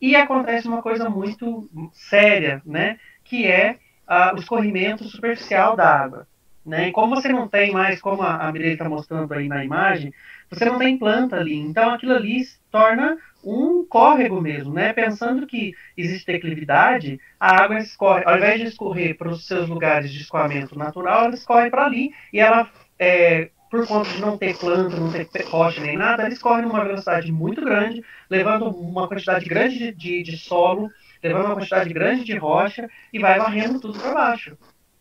[0.00, 2.98] e acontece uma coisa muito séria, né?
[3.22, 3.76] Que é
[4.08, 6.26] uh, o escorrimento superficial da água.
[6.64, 6.88] Né?
[6.88, 10.14] E como você não tem mais, como a, a está mostrando aí na imagem,
[10.48, 11.58] você não tem planta ali.
[11.58, 14.92] Então aquilo ali se torna um córrego mesmo, né?
[14.92, 20.10] Pensando que existe declividade, a água escorre, ao invés de escorrer para os seus lugares
[20.10, 24.56] de escoamento natural, ela escorre para ali e ela é, por conta de não ter
[24.56, 29.44] planta, não ter rocha nem nada, eles correm numa velocidade muito grande, levando uma quantidade
[29.46, 30.90] grande de, de, de solo,
[31.22, 34.56] levando uma quantidade grande de rocha e vai varrendo tudo para baixo,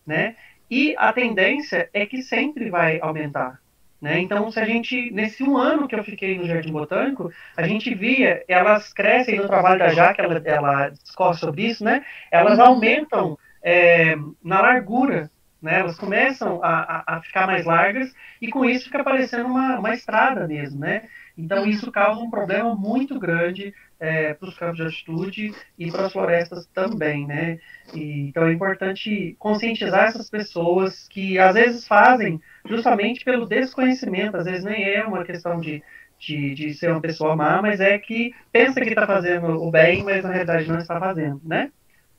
[0.05, 0.35] né?
[0.69, 3.62] E a tendência é que sempre vai aumentar.
[4.03, 4.19] Né?
[4.19, 7.95] Então, se a gente, nesse um ano que eu fiquei no Jardim Botânico, a gente
[7.95, 12.03] via, elas crescem no trabalho da Jaque, ela, ela discorre sobre isso, né?
[12.29, 15.31] elas aumentam é, na largura
[15.63, 15.79] né?
[15.79, 19.93] Elas começam a, a, a, ficar mais largas e com isso fica parecendo uma, uma
[19.93, 21.03] estrada mesmo, né?
[21.37, 26.07] Então isso causa um problema muito grande é, para os campos de altitude e para
[26.07, 27.59] as florestas também, né?
[27.93, 34.45] E, então é importante conscientizar essas pessoas que às vezes fazem justamente pelo desconhecimento, às
[34.45, 35.83] vezes nem é uma questão de,
[36.19, 40.03] de, de ser uma pessoa má, mas é que pensa que está fazendo o bem,
[40.03, 41.71] mas na realidade não está fazendo, né?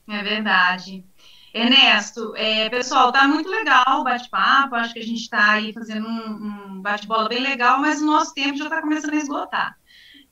[0.07, 1.03] É verdade.
[1.53, 6.05] Ernesto, é, pessoal, tá muito legal o bate-papo, acho que a gente está aí fazendo
[6.05, 9.77] um, um bate-bola bem legal, mas o nosso tempo já está começando a esgotar.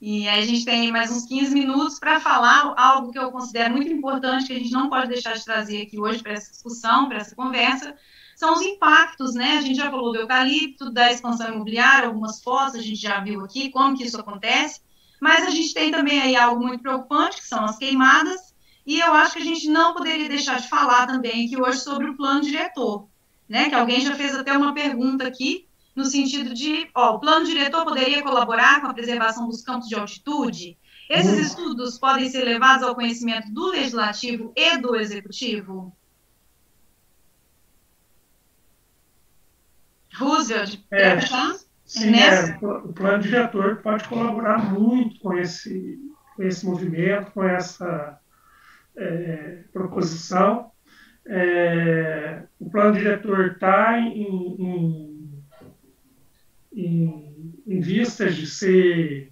[0.02, 3.90] E a gente tem mais uns 15 minutos para falar algo que eu considero muito
[3.90, 7.20] importante, que a gente não pode deixar de trazer aqui hoje para essa discussão, para
[7.20, 7.96] essa conversa,
[8.36, 9.58] são os impactos, né?
[9.58, 13.42] A gente já falou do eucalipto, da expansão imobiliária, algumas fotos a gente já viu
[13.42, 14.82] aqui, como que isso acontece,
[15.22, 18.54] mas a gente tem também aí algo muito preocupante, que são as queimadas,
[18.86, 22.10] e eu acho que a gente não poderia deixar de falar também aqui hoje sobre
[22.10, 23.08] o plano diretor,
[23.48, 23.70] né?
[23.70, 25.66] Que alguém já fez até uma pergunta aqui,
[25.96, 29.96] no sentido de, ó, o plano diretor poderia colaborar com a preservação dos campos de
[29.96, 30.78] altitude?
[31.10, 31.42] Esses hum.
[31.42, 35.96] estudos podem ser levados ao conhecimento do legislativo e do executivo?
[40.16, 41.20] Roosevelt, é,
[41.86, 46.00] sim, é, o plano diretor pode colaborar muito com esse,
[46.36, 48.20] com esse movimento, com essa
[48.96, 50.72] é, proposição.
[51.26, 55.44] É, o plano diretor está em, em,
[56.74, 59.32] em, em, vistas de ser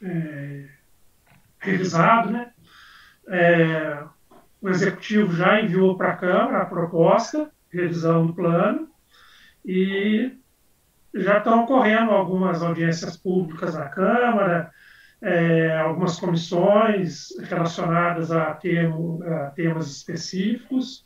[0.00, 0.68] é,
[1.58, 2.52] revisado, né?
[3.28, 4.04] É,
[4.60, 8.91] o executivo já enviou para a Câmara a proposta revisão do plano
[9.64, 10.32] e
[11.14, 14.70] já estão ocorrendo algumas audiências públicas na Câmara,
[15.20, 21.04] é, algumas comissões relacionadas a, termo, a temas específicos,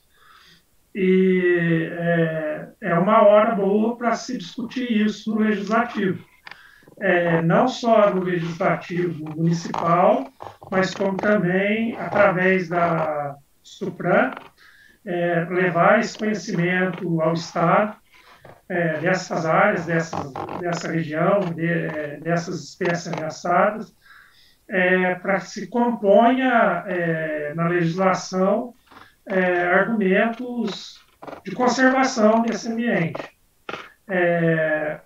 [0.95, 6.25] e é, é uma hora boa para se discutir isso no legislativo.
[6.99, 10.27] É, não só no legislativo municipal,
[10.71, 14.31] mas como também através da Supran,
[15.05, 17.99] é, levar esse conhecimento ao Estado
[18.69, 23.95] é, dessas áreas, dessas, dessa região, de, é, dessas espécies ameaçadas,
[24.69, 28.75] é, para que se componha é, na legislação
[29.27, 31.01] é, argumentos
[31.45, 33.23] de conservação desse ambiente.
[34.09, 35.01] É,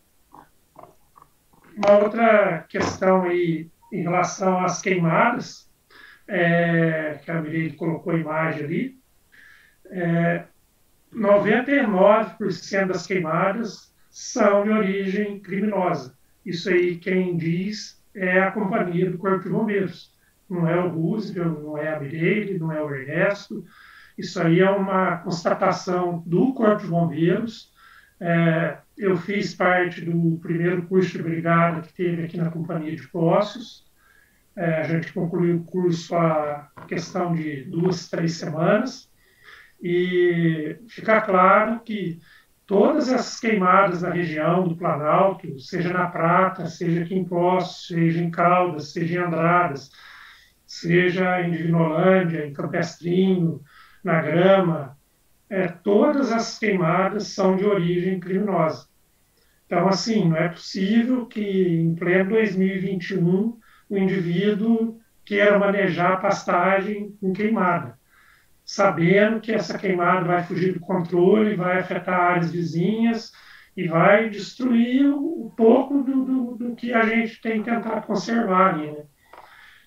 [1.76, 5.68] uma outra questão aí em relação às queimadas,
[7.24, 9.00] que a Mireille colocou a imagem ali,
[9.90, 10.44] é,
[11.14, 16.16] 99% das queimadas são de origem criminosa.
[16.44, 20.12] Isso aí quem diz é a companhia do Corpo de Bombeiros.
[20.48, 23.64] Não é o Roosevelt, não é a Mireille, não é o Ernesto.
[24.16, 27.72] Isso aí é uma constatação do Corpo de Bombeiros.
[28.20, 33.08] É, eu fiz parte do primeiro curso de brigada que teve aqui na Companhia de
[33.08, 33.86] Poços.
[34.56, 39.09] É, a gente concluiu o curso a questão de duas, três semanas.
[39.82, 42.20] E ficar claro que
[42.66, 48.22] todas as queimadas da região do Planalto, seja na Prata, seja aqui em Poços, seja
[48.22, 49.90] em Caldas, seja em Andradas,
[50.66, 53.62] seja em Divinolândia, em Campestrinho,
[54.04, 54.96] na Grama,
[55.48, 58.86] é, todas as queimadas são de origem criminosa.
[59.66, 63.58] Então, assim, não é possível que em pleno 2021
[63.88, 67.99] o indivíduo queira manejar pastagem com queimada
[68.70, 73.32] sabendo que essa queimada vai fugir do controle, vai afetar áreas vizinhas
[73.76, 78.92] e vai destruir um pouco do, do, do que a gente tem tentado conservar ali.
[78.92, 79.02] Né?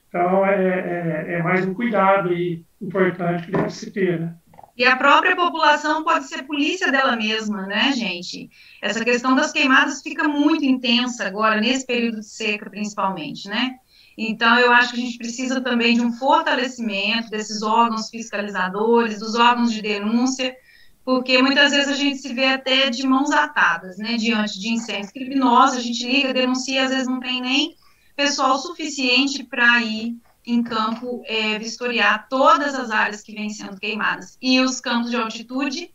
[0.09, 4.19] Então, é, é, é, mais um cuidado aí importante que deve se ter.
[4.19, 4.35] Né?
[4.75, 8.49] E a própria população pode ser polícia dela mesma, né, gente?
[8.81, 13.77] Essa questão das queimadas fica muito intensa agora, nesse período de seca, principalmente, né?
[14.17, 19.35] Então, eu acho que a gente precisa também de um fortalecimento desses órgãos fiscalizadores, dos
[19.35, 20.55] órgãos de denúncia,
[21.03, 25.11] porque muitas vezes a gente se vê até de mãos atadas, né, diante de incêndios
[25.11, 27.75] criminosos, a gente liga, denuncia, às vezes não tem nem
[28.15, 34.37] pessoal suficiente para ir em campo é, vistoriar todas as áreas que vêm sendo queimadas.
[34.41, 35.92] E os campos de altitude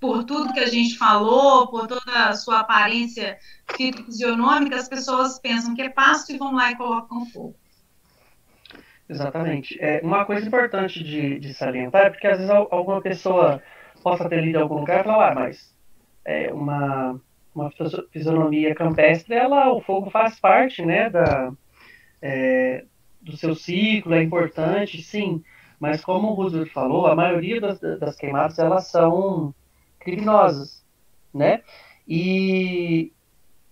[0.00, 3.38] por tudo que a gente falou, por toda a sua aparência
[3.76, 7.54] fisionômica, as pessoas pensam que é pasto e vão lá e colocam fogo.
[9.08, 9.76] Exatamente.
[9.80, 13.62] É, uma coisa importante de, de salientar é porque às vezes alguma pessoa
[14.02, 15.74] possa ter lido em algum lugar e falar, ah, mas
[16.24, 17.20] é, uma,
[17.54, 17.70] uma
[18.10, 21.52] fisionomia campestre, ela, o fogo faz parte né, da,
[22.22, 22.84] é,
[23.20, 25.42] do seu ciclo, é importante, sim.
[25.78, 29.54] Mas como o Roosevelt falou, a maioria das, das queimadas elas são
[30.00, 30.84] criminosas,
[31.32, 31.62] né?
[32.08, 33.12] E,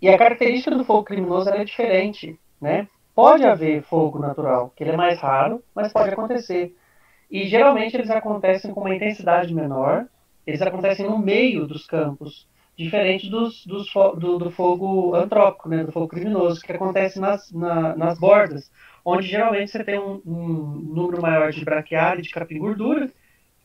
[0.00, 2.86] e a característica do fogo criminoso é diferente, né?
[3.14, 6.76] Pode haver fogo natural, que ele é mais raro, mas pode acontecer.
[7.28, 10.06] E geralmente eles acontecem com uma intensidade menor,
[10.46, 15.90] eles acontecem no meio dos campos, diferente dos, dos do, do, fogo antrópico, né, do
[15.90, 18.70] fogo criminoso, que acontece nas, na, nas bordas,
[19.04, 23.10] onde geralmente você tem um, um número maior de braquiária, de capim gordura,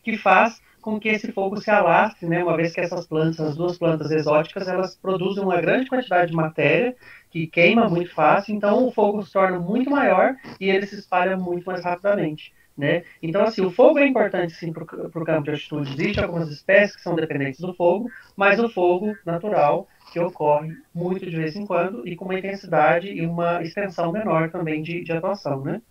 [0.02, 2.44] que faz com que esse fogo se alastre, né?
[2.44, 6.38] Uma vez que essas plantas, as duas plantas exóticas, elas produzem uma grande quantidade de
[6.38, 6.96] matéria
[7.32, 11.36] que queima muito fácil, então o fogo se torna muito maior e ele se espalha
[11.36, 12.54] muito mais rapidamente.
[12.76, 13.04] Né?
[13.22, 15.94] Então, assim, o fogo é importante sim para o campo de altitude.
[15.94, 21.26] Existem algumas espécies que são dependentes do fogo, mas o fogo natural que ocorre muito
[21.26, 25.12] de vez em quando e com uma intensidade e uma extensão menor também de, de
[25.12, 25.82] atuação, né?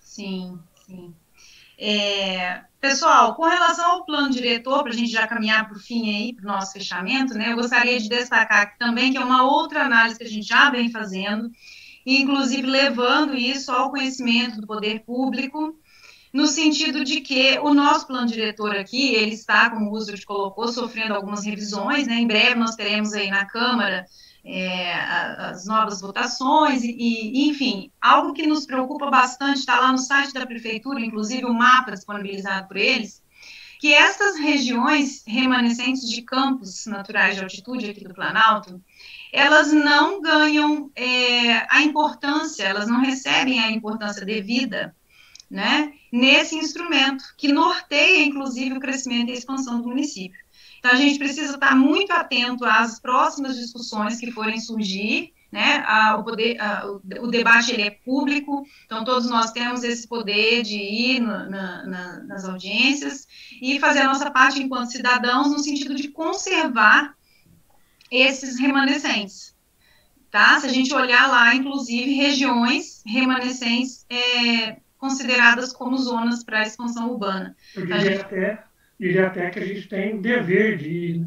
[0.00, 1.14] Sim, sim.
[1.84, 6.14] É, pessoal, com relação ao plano diretor, para a gente já caminhar para o fim
[6.14, 9.82] aí, para o nosso fechamento, né, eu gostaria de destacar também que é uma outra
[9.82, 11.50] análise que a gente já vem fazendo,
[12.06, 15.76] inclusive levando isso ao conhecimento do poder público,
[16.32, 20.68] no sentido de que o nosso plano diretor aqui, ele está, como o Roosevelt colocou,
[20.68, 24.04] sofrendo algumas revisões, né, em breve nós teremos aí na Câmara
[24.44, 30.32] é, as novas votações, e, enfim, algo que nos preocupa bastante, está lá no site
[30.32, 33.22] da prefeitura, inclusive o mapa disponibilizado por eles,
[33.78, 38.80] que essas regiões remanescentes de campos naturais de altitude aqui do Planalto,
[39.32, 44.94] elas não ganham é, a importância, elas não recebem a importância devida,
[45.50, 50.38] né, nesse instrumento, que norteia, inclusive, o crescimento e a expansão do município.
[50.82, 55.84] Então, a gente precisa estar muito atento às próximas discussões que forem surgir, né?
[55.86, 60.08] A, o, poder, a, o, o, debate ele é público, então todos nós temos esse
[60.08, 63.28] poder de ir na, na, nas audiências
[63.60, 67.14] e fazer a nossa parte enquanto cidadãos no sentido de conservar
[68.10, 69.54] esses remanescentes.
[70.32, 70.58] Tá?
[70.58, 77.54] Se a gente olhar lá, inclusive, regiões remanescentes é, consideradas como zonas para expansão urbana.
[77.76, 78.20] Eu diria gente...
[78.22, 78.71] até
[79.02, 81.26] diria até que a gente tem o dever de,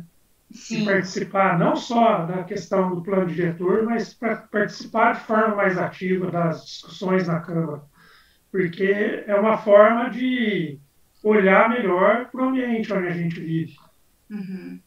[0.49, 5.77] de participar não só da questão do plano diretor, mas para participar de forma mais
[5.77, 7.81] ativa das discussões na Câmara,
[8.49, 10.79] porque é uma forma de
[11.21, 13.75] olhar melhor para o ambiente onde a gente vive.
[14.29, 14.79] Uhum.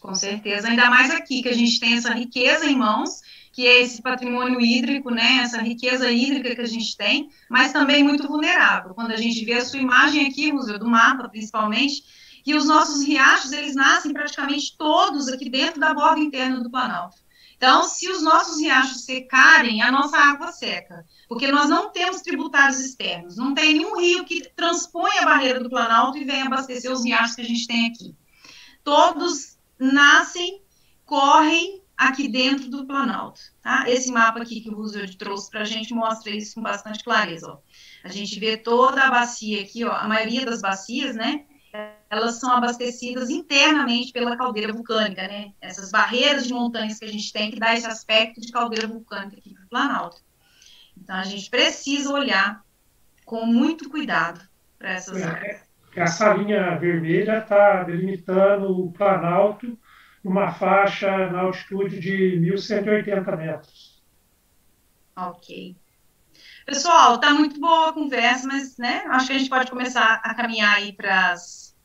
[0.00, 3.20] Com certeza, ainda mais aqui que a gente tem essa riqueza em mãos
[3.52, 8.04] que é esse patrimônio hídrico, né, essa riqueza hídrica que a gente tem, mas também
[8.04, 8.94] muito vulnerável.
[8.94, 12.02] Quando a gente vê a sua imagem aqui, Museu do Mapa, principalmente,
[12.44, 17.16] que os nossos riachos, eles nascem praticamente todos aqui dentro da borda interna do Planalto.
[17.56, 22.80] Então, se os nossos riachos secarem, a nossa água seca, porque nós não temos tributários
[22.80, 27.04] externos, não tem nenhum rio que transpõe a barreira do Planalto e venha abastecer os
[27.04, 28.14] riachos que a gente tem aqui.
[28.82, 30.62] Todos nascem,
[31.04, 33.40] correm aqui dentro do Planalto.
[33.62, 33.84] Tá?
[33.88, 37.52] Esse mapa aqui que o Roosevelt trouxe para a gente mostra isso com bastante clareza.
[37.52, 37.58] Ó.
[38.02, 41.44] A gente vê toda a bacia aqui, ó, a maioria das bacias, né?
[42.10, 45.52] elas são abastecidas internamente pela caldeira vulcânica, né?
[45.60, 49.36] Essas barreiras de montanhas que a gente tem que dá esse aspecto de caldeira vulcânica
[49.38, 50.20] aqui para o Planalto.
[51.00, 52.64] Então a gente precisa olhar
[53.24, 54.40] com muito cuidado
[54.76, 55.60] para essas é, áreas.
[55.94, 59.78] Essa linha vermelha está delimitando o Planalto
[60.22, 64.02] numa faixa na altitude de 1.180 metros.
[65.16, 65.76] Ok.
[66.64, 70.34] Pessoal, tá muito boa a conversa, mas né, acho que a gente pode começar a
[70.34, 71.76] caminhar aí para as.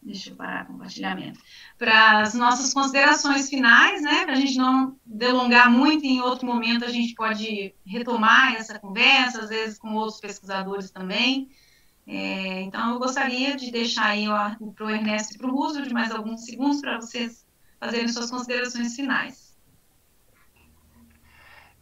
[0.00, 1.40] Deixa eu parar compartilhamento.
[1.78, 4.24] Para as nossas considerações finais, né?
[4.24, 9.40] Para a gente não delongar muito, em outro momento a gente pode retomar essa conversa,
[9.40, 11.48] às vezes com outros pesquisadores também.
[12.06, 14.26] É, então, eu gostaria de deixar aí
[14.74, 17.43] para o Ernesto e para o Russo de mais alguns segundos para vocês
[17.80, 19.54] fazerem suas considerações finais.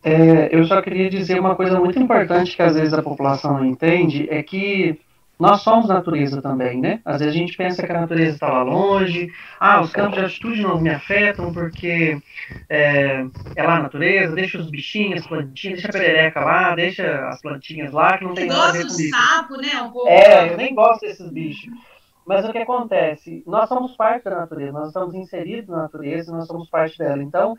[0.04, 3.64] É, eu só queria dizer uma coisa muito importante que às vezes a população não
[3.64, 4.98] entende, é que
[5.38, 7.00] nós somos natureza também, né?
[7.04, 9.28] Às vezes a gente pensa que a natureza está lá longe,
[9.58, 12.16] ah, os campos de altitude não me afetam porque
[12.68, 13.24] é,
[13.56, 17.40] é lá a natureza, deixa os bichinhos, as plantinhas, deixa a perereca lá, deixa as
[17.40, 19.10] plantinhas lá, que não tem nada a ver com isso.
[19.10, 19.82] sapo, né?
[19.82, 20.08] Um pouco.
[20.08, 21.72] É, eu nem gosto desses bichos.
[22.26, 23.42] Mas o que acontece?
[23.46, 27.22] Nós somos parte da natureza, nós estamos inseridos na natureza, nós somos parte dela.
[27.22, 27.56] Então,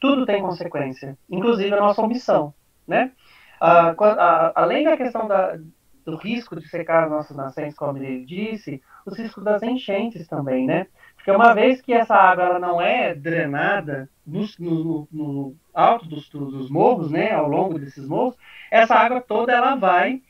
[0.00, 2.52] tudo tem consequência, inclusive a nossa omissão,
[2.86, 3.12] né?
[3.60, 5.58] Ah, ah, além da questão da,
[6.04, 10.66] do risco de secar as nossas nascentes, como ele disse, os riscos das enchentes também,
[10.66, 10.86] né?
[11.16, 16.28] Porque uma vez que essa água ela não é drenada no, no, no alto dos,
[16.28, 18.36] dos, morros, né, ao longo desses morros,
[18.70, 20.20] essa água toda ela vai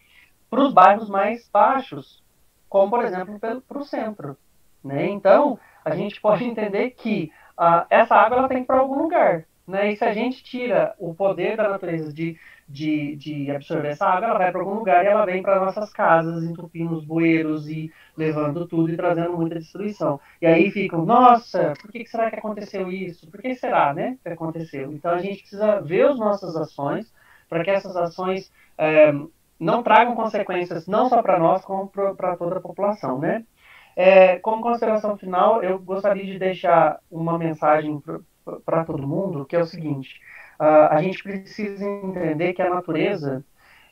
[0.49, 2.23] para os bairros mais baixos,
[2.75, 4.37] como por exemplo para o centro,
[4.83, 5.07] né?
[5.07, 8.99] Então a gente pode entender que ah, essa água ela tem que ir para algum
[8.99, 9.93] lugar, né?
[9.93, 12.37] E se a gente tira o poder da natureza de,
[12.69, 15.93] de, de absorver essa água, ela vai para algum lugar e ela vem para nossas
[15.93, 20.21] casas, entupindo os bueiros e levando tudo e trazendo muita destruição.
[20.43, 23.31] E aí ficam, nossa, por que será que aconteceu isso?
[23.31, 24.91] Por que será né, que aconteceu?
[24.91, 27.15] Então a gente precisa ver as nossas ações
[27.49, 29.13] para que essas ações é,
[29.59, 33.45] não tragam consequências não só para nós, como para toda a população, né?
[33.97, 38.03] É, como consideração final, eu gostaria de deixar uma mensagem
[38.65, 40.21] para todo mundo, que é o seguinte:
[40.61, 43.45] uh, a gente precisa entender que a natureza,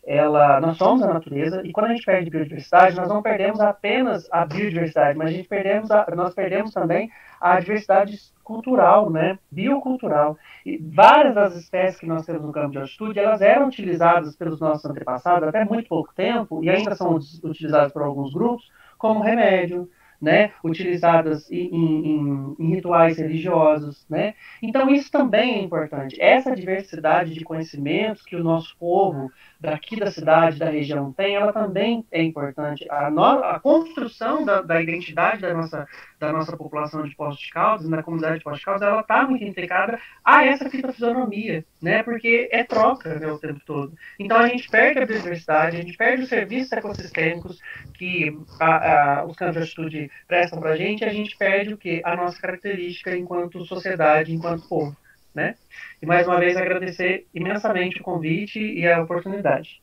[0.05, 4.29] ela, nós somos a natureza e quando a gente perde biodiversidade, nós não perdemos apenas
[4.33, 10.37] a biodiversidade, mas a gente perdemos a, nós perdemos também a diversidade cultural, né, biocultural.
[10.67, 14.61] E várias das espécies que nós temos no campo de altitude, elas eram utilizadas pelos
[14.61, 19.89] nossos antepassados até muito pouco tempo e ainda são utilizadas por alguns grupos como remédio,
[20.23, 24.35] né, utilizadas em, em, em, rituais religiosos, né?
[24.63, 26.17] Então isso também é importante.
[26.23, 29.33] Essa diversidade de conhecimentos que o nosso povo
[29.63, 32.85] daqui da cidade, da região tem, ela também é importante.
[32.91, 35.87] A, no, a construção da, da, identidade da nossa,
[36.19, 39.25] da nossa população de Poços de Caldas, na comunidade de Poços de Caldas, ela está
[39.25, 42.03] muito integrada a essa fitofisionomia, né?
[42.03, 43.95] Porque é troca né, o tempo todo.
[44.19, 47.61] Então a gente perde a biodiversidade, a gente perde os serviços ecossistêmicos
[47.95, 51.79] que a, a, os campos de altitude prestam para a gente, a gente perde o
[51.79, 52.03] quê?
[52.05, 54.97] A nossa característica enquanto sociedade, enquanto povo
[55.35, 55.55] né?
[56.03, 59.81] E mais uma vez agradecer imensamente o convite e a oportunidade.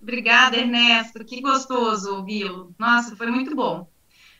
[0.00, 1.22] Obrigada, Ernesto.
[1.24, 2.74] Que gostoso ouvi-lo.
[2.78, 3.86] Nossa, foi muito bom.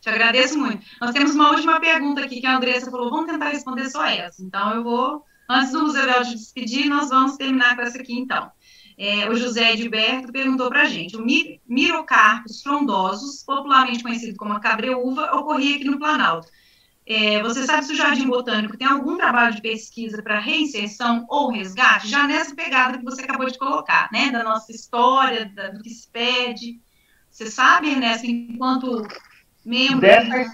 [0.00, 0.84] Te agradeço muito.
[1.00, 3.10] Nós temos uma última pergunta aqui que a Andressa falou.
[3.10, 4.42] Vamos tentar responder só essa.
[4.42, 8.50] Então, eu vou, antes do Roosevelt de despedir, nós vamos terminar com essa aqui, então.
[8.98, 11.24] É, o José Edilberto perguntou para a gente: o
[11.68, 16.48] mirocarpos frondosos, popularmente conhecido como a cabreúva, ocorria aqui no Planalto.
[17.04, 21.50] É, você sabe se o Jardim Botânico tem algum trabalho de pesquisa para reinserção ou
[21.50, 24.30] resgate, já nessa pegada que você acabou de colocar, né?
[24.30, 26.80] Da nossa história, da, do que se pede.
[27.28, 29.06] Você sabe, Ernesto, enquanto
[29.64, 30.00] membro.
[30.00, 30.44] Dessa,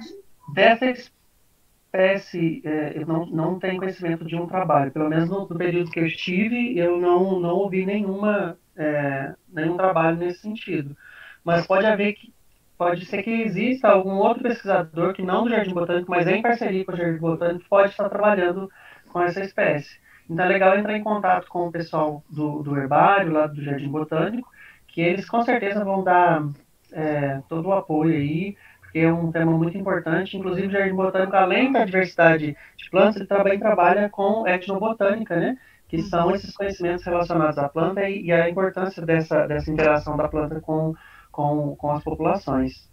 [0.54, 4.90] dessa espécie, é, eu não, não tenho conhecimento de um trabalho.
[4.90, 9.76] Pelo menos no, no período que eu estive, eu não, não ouvi nenhuma, é, nenhum
[9.76, 10.96] trabalho nesse sentido.
[11.44, 12.32] Mas pode haver que
[12.78, 16.84] pode ser que exista algum outro pesquisador que não do Jardim Botânico, mas em parceria
[16.84, 18.70] com o Jardim Botânico, pode estar trabalhando
[19.12, 19.98] com essa espécie.
[20.30, 23.88] Então é legal entrar em contato com o pessoal do, do herbário, lá do Jardim
[23.88, 24.48] Botânico,
[24.86, 26.46] que eles com certeza vão dar
[26.92, 30.36] é, todo o apoio aí, porque é um tema muito importante.
[30.36, 35.59] Inclusive, o Jardim Botânico, além da diversidade de plantas, ele também trabalha com etnobotânica, né?
[35.88, 40.28] Que são esses conhecimentos relacionados à planta e, e a importância dessa, dessa interação da
[40.28, 40.94] planta com,
[41.39, 42.90] com, com as populações.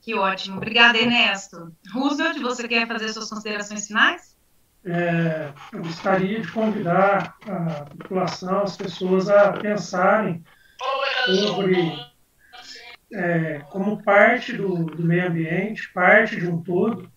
[0.00, 0.58] Que ótimo.
[0.58, 1.74] Obrigada, Ernesto.
[1.92, 4.38] Roosevelt, você quer fazer suas considerações finais?
[4.84, 10.44] É, eu gostaria de convidar a população, as pessoas a pensarem
[11.26, 11.98] sobre,
[13.12, 17.10] é, como parte do, do meio ambiente, parte de um todo,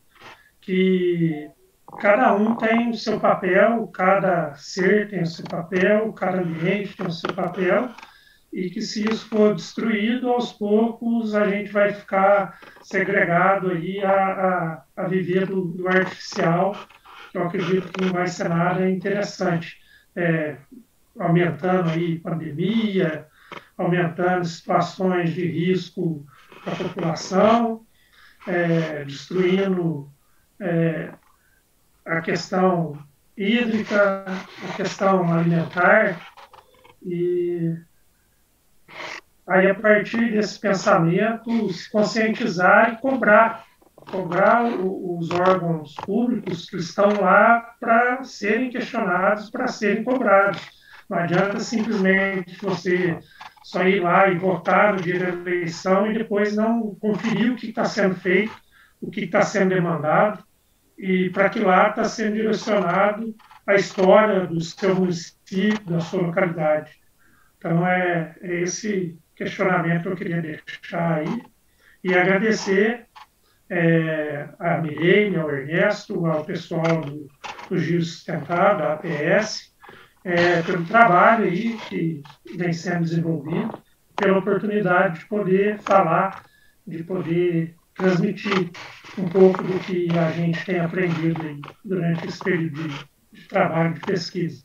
[0.59, 1.51] que
[1.99, 7.05] cada um tem o seu papel, cada ser tem o seu papel, cada ambiente tem
[7.05, 7.93] o seu papel,
[8.53, 14.13] e que se isso for destruído, aos poucos a gente vai ficar segregado aí a,
[14.13, 16.77] a, a viver do, do, artificial,
[17.31, 19.81] que eu acredito que não vai ser nada interessante.
[20.15, 20.57] É,
[21.19, 23.27] aumentando aí pandemia,
[23.75, 26.23] aumentando situações de risco
[26.63, 27.83] para a população,
[28.47, 30.11] é, destruindo
[30.59, 31.11] é,
[32.05, 33.03] a questão
[33.35, 34.25] hídrica,
[34.69, 36.19] a questão alimentar,
[37.01, 37.75] e
[39.47, 43.65] aí a partir desse pensamento se conscientizar e cobrar
[44.11, 50.61] cobrar os órgãos públicos que estão lá para serem questionados, para serem cobrados.
[51.09, 53.17] Não adianta simplesmente você
[53.63, 57.69] só ir lá e votar no dia da eleição e depois não conferir o que
[57.69, 58.53] está sendo feito,
[59.01, 60.43] o que está sendo demandado
[60.97, 63.33] e para que lá está sendo direcionado
[63.65, 66.91] a história do seu município, da sua localidade.
[67.57, 71.41] Então, é, é esse questionamento que eu queria deixar aí
[72.03, 73.07] e agradecer
[73.69, 77.27] é, a Mirene, ao Ernesto, ao pessoal do,
[77.69, 79.73] do Giro Sustentável, da APS,
[80.23, 82.21] é, pelo trabalho aí que
[82.55, 83.81] vem sendo desenvolvido,
[84.15, 86.45] pela oportunidade de poder falar,
[86.85, 88.71] de poder transmitir
[89.17, 93.99] um pouco do que a gente tem aprendido durante esse período de, de trabalho de
[94.01, 94.63] pesquisa.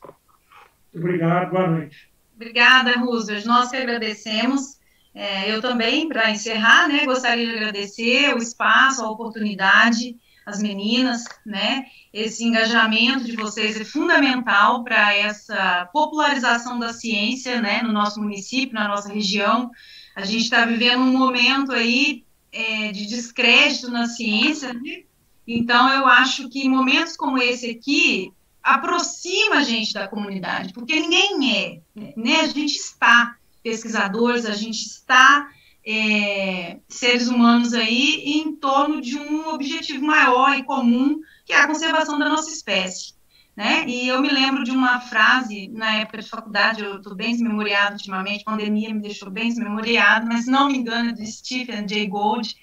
[0.95, 2.07] Obrigado, boa noite.
[2.39, 3.44] Obrigada, Roosevelt.
[3.47, 4.78] Nós que agradecemos.
[5.12, 10.16] É, eu também, para encerrar, né, gostaria de agradecer o espaço, a oportunidade,
[10.47, 11.86] as meninas, né?
[12.12, 18.73] Esse engajamento de vocês é fundamental para essa popularização da ciência, né, no nosso município,
[18.73, 19.69] na nossa região.
[20.15, 25.02] A gente está vivendo um momento aí é, de descrédito na ciência, né?
[25.44, 28.32] Então, eu acho que momentos como esse aqui
[28.62, 31.80] aproxima a gente da comunidade, porque ninguém é,
[32.16, 32.40] né?
[32.40, 35.48] A gente está pesquisadores, a gente está
[35.86, 41.66] é, seres humanos aí em torno de um objetivo maior e comum, que é a
[41.66, 43.14] conservação da nossa espécie.
[43.56, 43.85] Né?
[43.89, 47.94] E eu me lembro de uma frase na época de faculdade, eu estou bem desmemoriado
[47.94, 52.55] ultimamente, a pandemia me deixou bem desmemoriado, mas não me engano, de Stephen Jay Gould,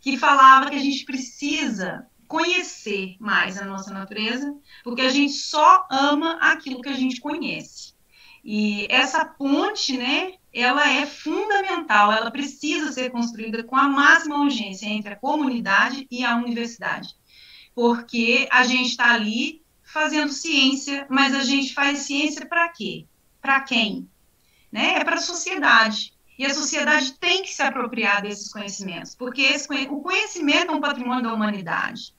[0.00, 5.86] que falava que a gente precisa conhecer mais a nossa natureza, porque a gente só
[5.90, 7.92] ama aquilo que a gente conhece.
[8.42, 14.86] E essa ponte, né, ela é fundamental, ela precisa ser construída com a máxima urgência
[14.86, 17.14] entre a comunidade e a universidade,
[17.74, 23.04] porque a gente está ali fazendo ciência, mas a gente faz ciência para quê?
[23.42, 24.08] Para quem?
[24.72, 24.94] Né?
[24.94, 26.14] É para a sociedade.
[26.38, 30.80] E a sociedade tem que se apropriar desses conhecimentos, porque esse, o conhecimento é um
[30.80, 32.14] patrimônio da humanidade.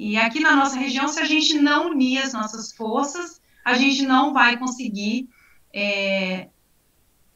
[0.00, 4.02] E aqui na nossa região, se a gente não unir as nossas forças, a gente
[4.02, 5.28] não vai conseguir
[5.74, 6.50] é,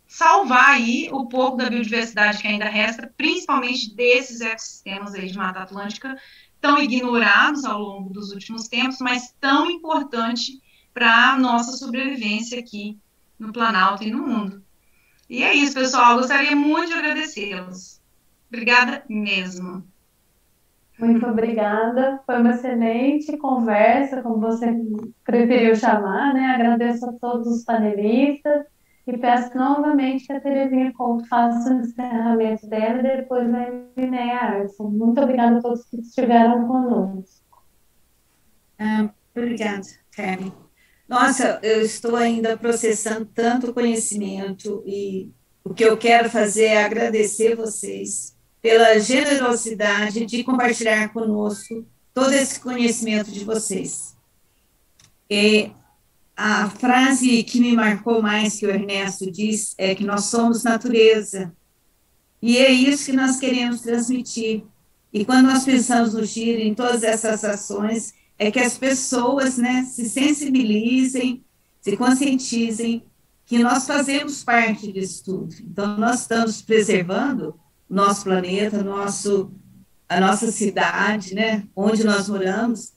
[0.06, 5.58] salvar aí o pouco da biodiversidade que ainda resta, principalmente desses ecossistemas aí de Mata
[5.58, 6.16] Atlântica,
[6.60, 10.62] tão ignorados ao longo dos últimos tempos, mas tão importante
[10.94, 12.96] para a nossa sobrevivência aqui
[13.40, 14.62] no Planalto e no mundo.
[15.28, 16.16] E é isso, pessoal.
[16.16, 18.00] Gostaria muito de agradecê-los.
[18.48, 19.84] Obrigada mesmo.
[20.98, 22.20] Muito obrigada.
[22.26, 24.66] Foi uma excelente conversa, como você
[25.24, 26.46] preferiu chamar, né?
[26.46, 28.66] Agradeço a todos os panelistas
[29.06, 34.36] e peço novamente que a Terezinha Couto faça o encerramento dela e depois a Linéia
[34.36, 34.90] Arson.
[34.90, 37.64] Muito obrigada a todos que estiveram conosco.
[38.78, 40.52] Ah, obrigada, Karen.
[41.08, 45.32] Nossa, eu estou ainda processando tanto conhecimento e
[45.64, 48.31] o que eu quero fazer é agradecer vocês
[48.62, 51.84] pela generosidade de compartilhar conosco
[52.14, 54.16] todo esse conhecimento de vocês.
[55.28, 55.72] E
[56.36, 61.52] a frase que me marcou mais que o Ernesto diz é que nós somos natureza.
[62.40, 64.64] E é isso que nós queremos transmitir.
[65.12, 69.84] E quando nós pensamos no giro, em todas essas ações, é que as pessoas né,
[69.90, 71.44] se sensibilizem,
[71.80, 73.04] se conscientizem
[73.44, 75.54] que nós fazemos parte disso tudo.
[75.60, 77.54] Então, nós estamos preservando
[77.92, 79.52] nosso planeta, nosso,
[80.08, 82.94] a nossa cidade, né, onde nós moramos,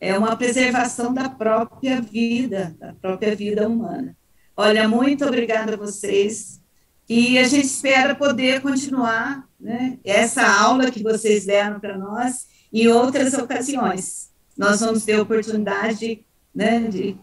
[0.00, 4.16] é uma preservação da própria vida, da própria vida humana.
[4.56, 6.60] Olha, muito obrigada a vocês.
[7.08, 12.88] E a gente espera poder continuar né, essa aula que vocês deram para nós em
[12.88, 14.32] outras ocasiões.
[14.58, 17.16] Nós vamos ter oportunidade né, de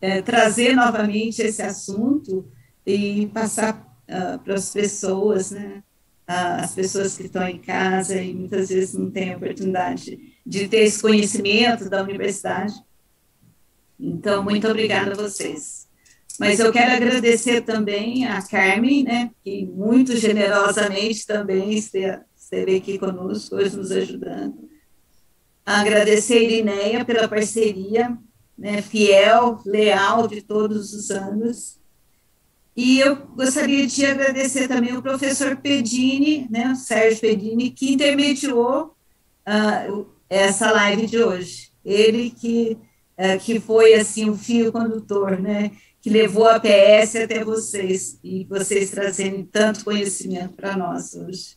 [0.00, 2.50] é, trazer novamente esse assunto
[2.84, 5.82] e passar uh, para as pessoas, né,
[6.26, 11.02] as pessoas que estão em casa e muitas vezes não têm oportunidade de ter esse
[11.02, 12.74] conhecimento da universidade.
[13.98, 15.86] Então, muito obrigada a vocês.
[16.38, 23.54] Mas eu quero agradecer também a Carmen, né, que muito generosamente também esteve aqui conosco,
[23.54, 24.68] hoje nos ajudando.
[25.64, 28.18] Agradecer a Irineia pela parceria,
[28.58, 31.78] né, fiel, leal de todos os anos.
[32.76, 38.96] E eu gostaria de agradecer também o professor Pedini, né, o Sérgio Pedini, que intermediou
[39.46, 41.70] uh, essa live de hoje.
[41.84, 42.76] Ele que,
[43.16, 45.70] uh, que foi assim o fio condutor, né,
[46.02, 51.56] que levou a PS até vocês e vocês trazendo tanto conhecimento para nós hoje.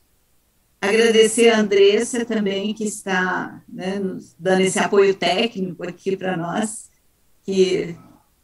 [0.79, 3.99] Agradecer a Andressa também, que está né,
[4.37, 6.91] dando esse apoio técnico aqui para nós,
[7.43, 7.97] que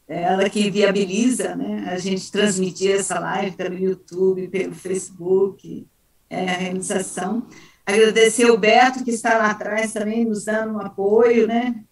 [0.08, 5.88] ela que viabiliza né, a gente transmitir essa live pelo YouTube, pelo Facebook,
[6.30, 7.48] é, a realização.
[7.86, 11.84] Agradecer o Beto, que está lá atrás também, nos dando um apoio, né,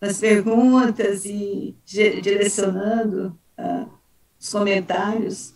[0.00, 3.88] nas perguntas e direcionando uh,
[4.38, 5.54] os comentários.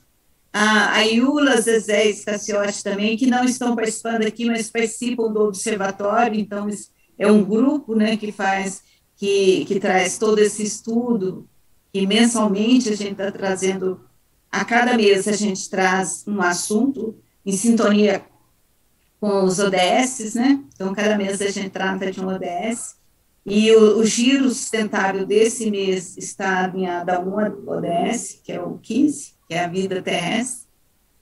[0.53, 5.41] A, a Iula, Zezé e Scaciotti também, que não estão participando aqui, mas participam do
[5.43, 6.67] observatório, então
[7.19, 8.83] é um grupo né, que faz,
[9.17, 11.47] que, que traz todo esse estudo
[11.93, 14.01] que mensalmente a gente está trazendo,
[14.51, 18.25] a cada mês a gente traz um assunto em sintonia
[19.21, 20.63] com os ODS, né?
[20.75, 22.97] Então, cada mês a gente trata de um ODS.
[23.45, 28.79] E o, o giro sustentável desse mês está alinhado a uma ODS, que é o
[28.79, 30.69] 15, que é a vida terrestre.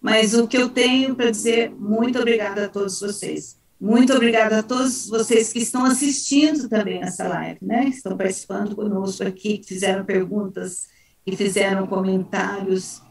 [0.01, 3.57] Mas o que eu tenho para dizer, muito obrigada a todos vocês.
[3.81, 7.85] Muito obrigada a todos vocês que estão assistindo também essa live, né?
[7.85, 10.87] Que estão participando conosco aqui, que fizeram perguntas,
[11.25, 13.03] que fizeram comentários.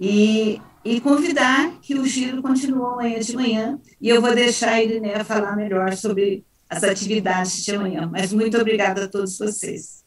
[0.00, 3.80] E, e convidar que o giro continue amanhã de manhã.
[4.00, 8.08] E eu vou deixar a Irineia falar melhor sobre as atividades de amanhã.
[8.10, 10.04] Mas muito obrigada a todos vocês.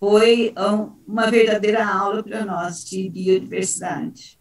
[0.00, 0.52] Foi
[1.06, 4.38] uma verdadeira aula para nós de biodiversidade.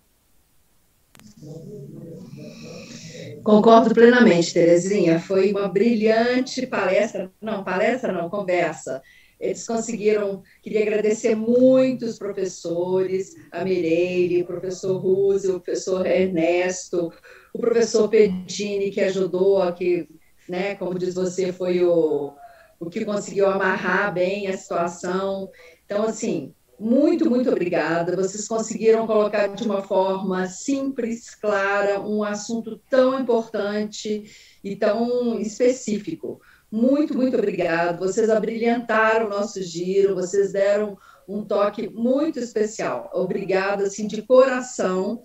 [3.44, 5.20] Concordo plenamente, Terezinha.
[5.20, 9.02] Foi uma brilhante palestra, não, palestra não, conversa.
[9.38, 17.12] Eles conseguiram, queria agradecer muito os professores, a Mireille, o professor Ruse, o professor Ernesto,
[17.54, 20.08] o professor Pedini, que ajudou aqui,
[20.48, 22.34] né, como diz você, foi o,
[22.80, 25.50] o que conseguiu amarrar bem a situação.
[25.86, 28.16] Então, assim, muito, muito obrigada.
[28.16, 34.24] Vocês conseguiram colocar de uma forma simples, clara, um assunto tão importante
[34.64, 36.42] e tão específico.
[36.72, 38.00] Muito, muito obrigado.
[38.00, 40.98] Vocês abrilhantaram o nosso giro, vocês deram
[41.28, 43.10] um toque muito especial.
[43.14, 45.24] Obrigada, assim, de coração.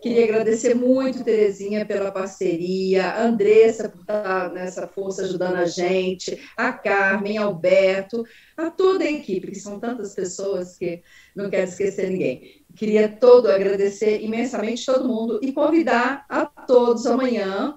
[0.00, 6.40] Queria agradecer muito, Terezinha, pela parceria, a Andressa por estar nessa força ajudando a gente,
[6.56, 8.24] a Carmen, Alberto,
[8.56, 11.02] a toda a equipe, que são tantas pessoas que
[11.34, 12.64] não quero esquecer ninguém.
[12.76, 17.76] Queria todo agradecer imensamente todo mundo e convidar a todos amanhã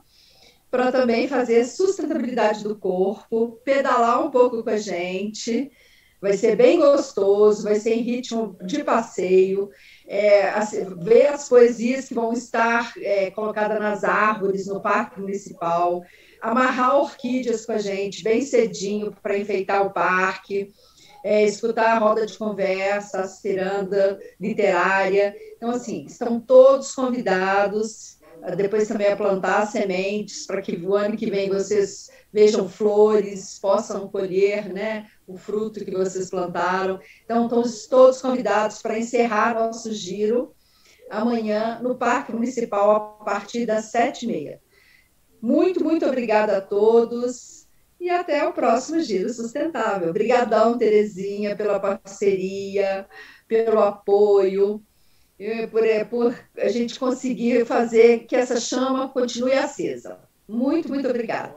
[0.69, 5.71] para também fazer sustentabilidade do corpo, pedalar um pouco com a gente.
[6.21, 9.69] Vai ser bem gostoso, vai ser em ritmo de passeio
[10.11, 16.03] é, assim, ver as poesias que vão estar é, colocadas nas árvores no Parque Municipal,
[16.41, 20.73] amarrar orquídeas com a gente bem cedinho para enfeitar o parque,
[21.23, 25.33] é, escutar a roda de conversa, a ciranda literária.
[25.55, 28.19] Então, assim, estão todos convidados.
[28.57, 34.07] Depois também a plantar sementes para que o ano que vem vocês vejam flores, possam
[34.07, 36.99] colher né, o fruto que vocês plantaram.
[37.23, 40.55] Então, estamos todos convidados para encerrar nosso giro
[41.09, 44.61] amanhã no Parque Municipal a partir das sete e meia.
[45.41, 47.67] Muito, muito obrigada a todos
[47.99, 50.09] e até o próximo Giro Sustentável.
[50.09, 53.07] Obrigadão, Terezinha, pela parceria,
[53.47, 54.81] pelo apoio,
[55.71, 60.19] por, é, por a gente conseguir fazer que essa chama continue acesa.
[60.47, 61.55] Muito, muito obrigada.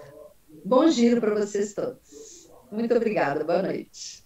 [0.64, 2.50] Bom giro para vocês todos.
[2.70, 3.44] Muito obrigada.
[3.44, 4.23] Boa noite.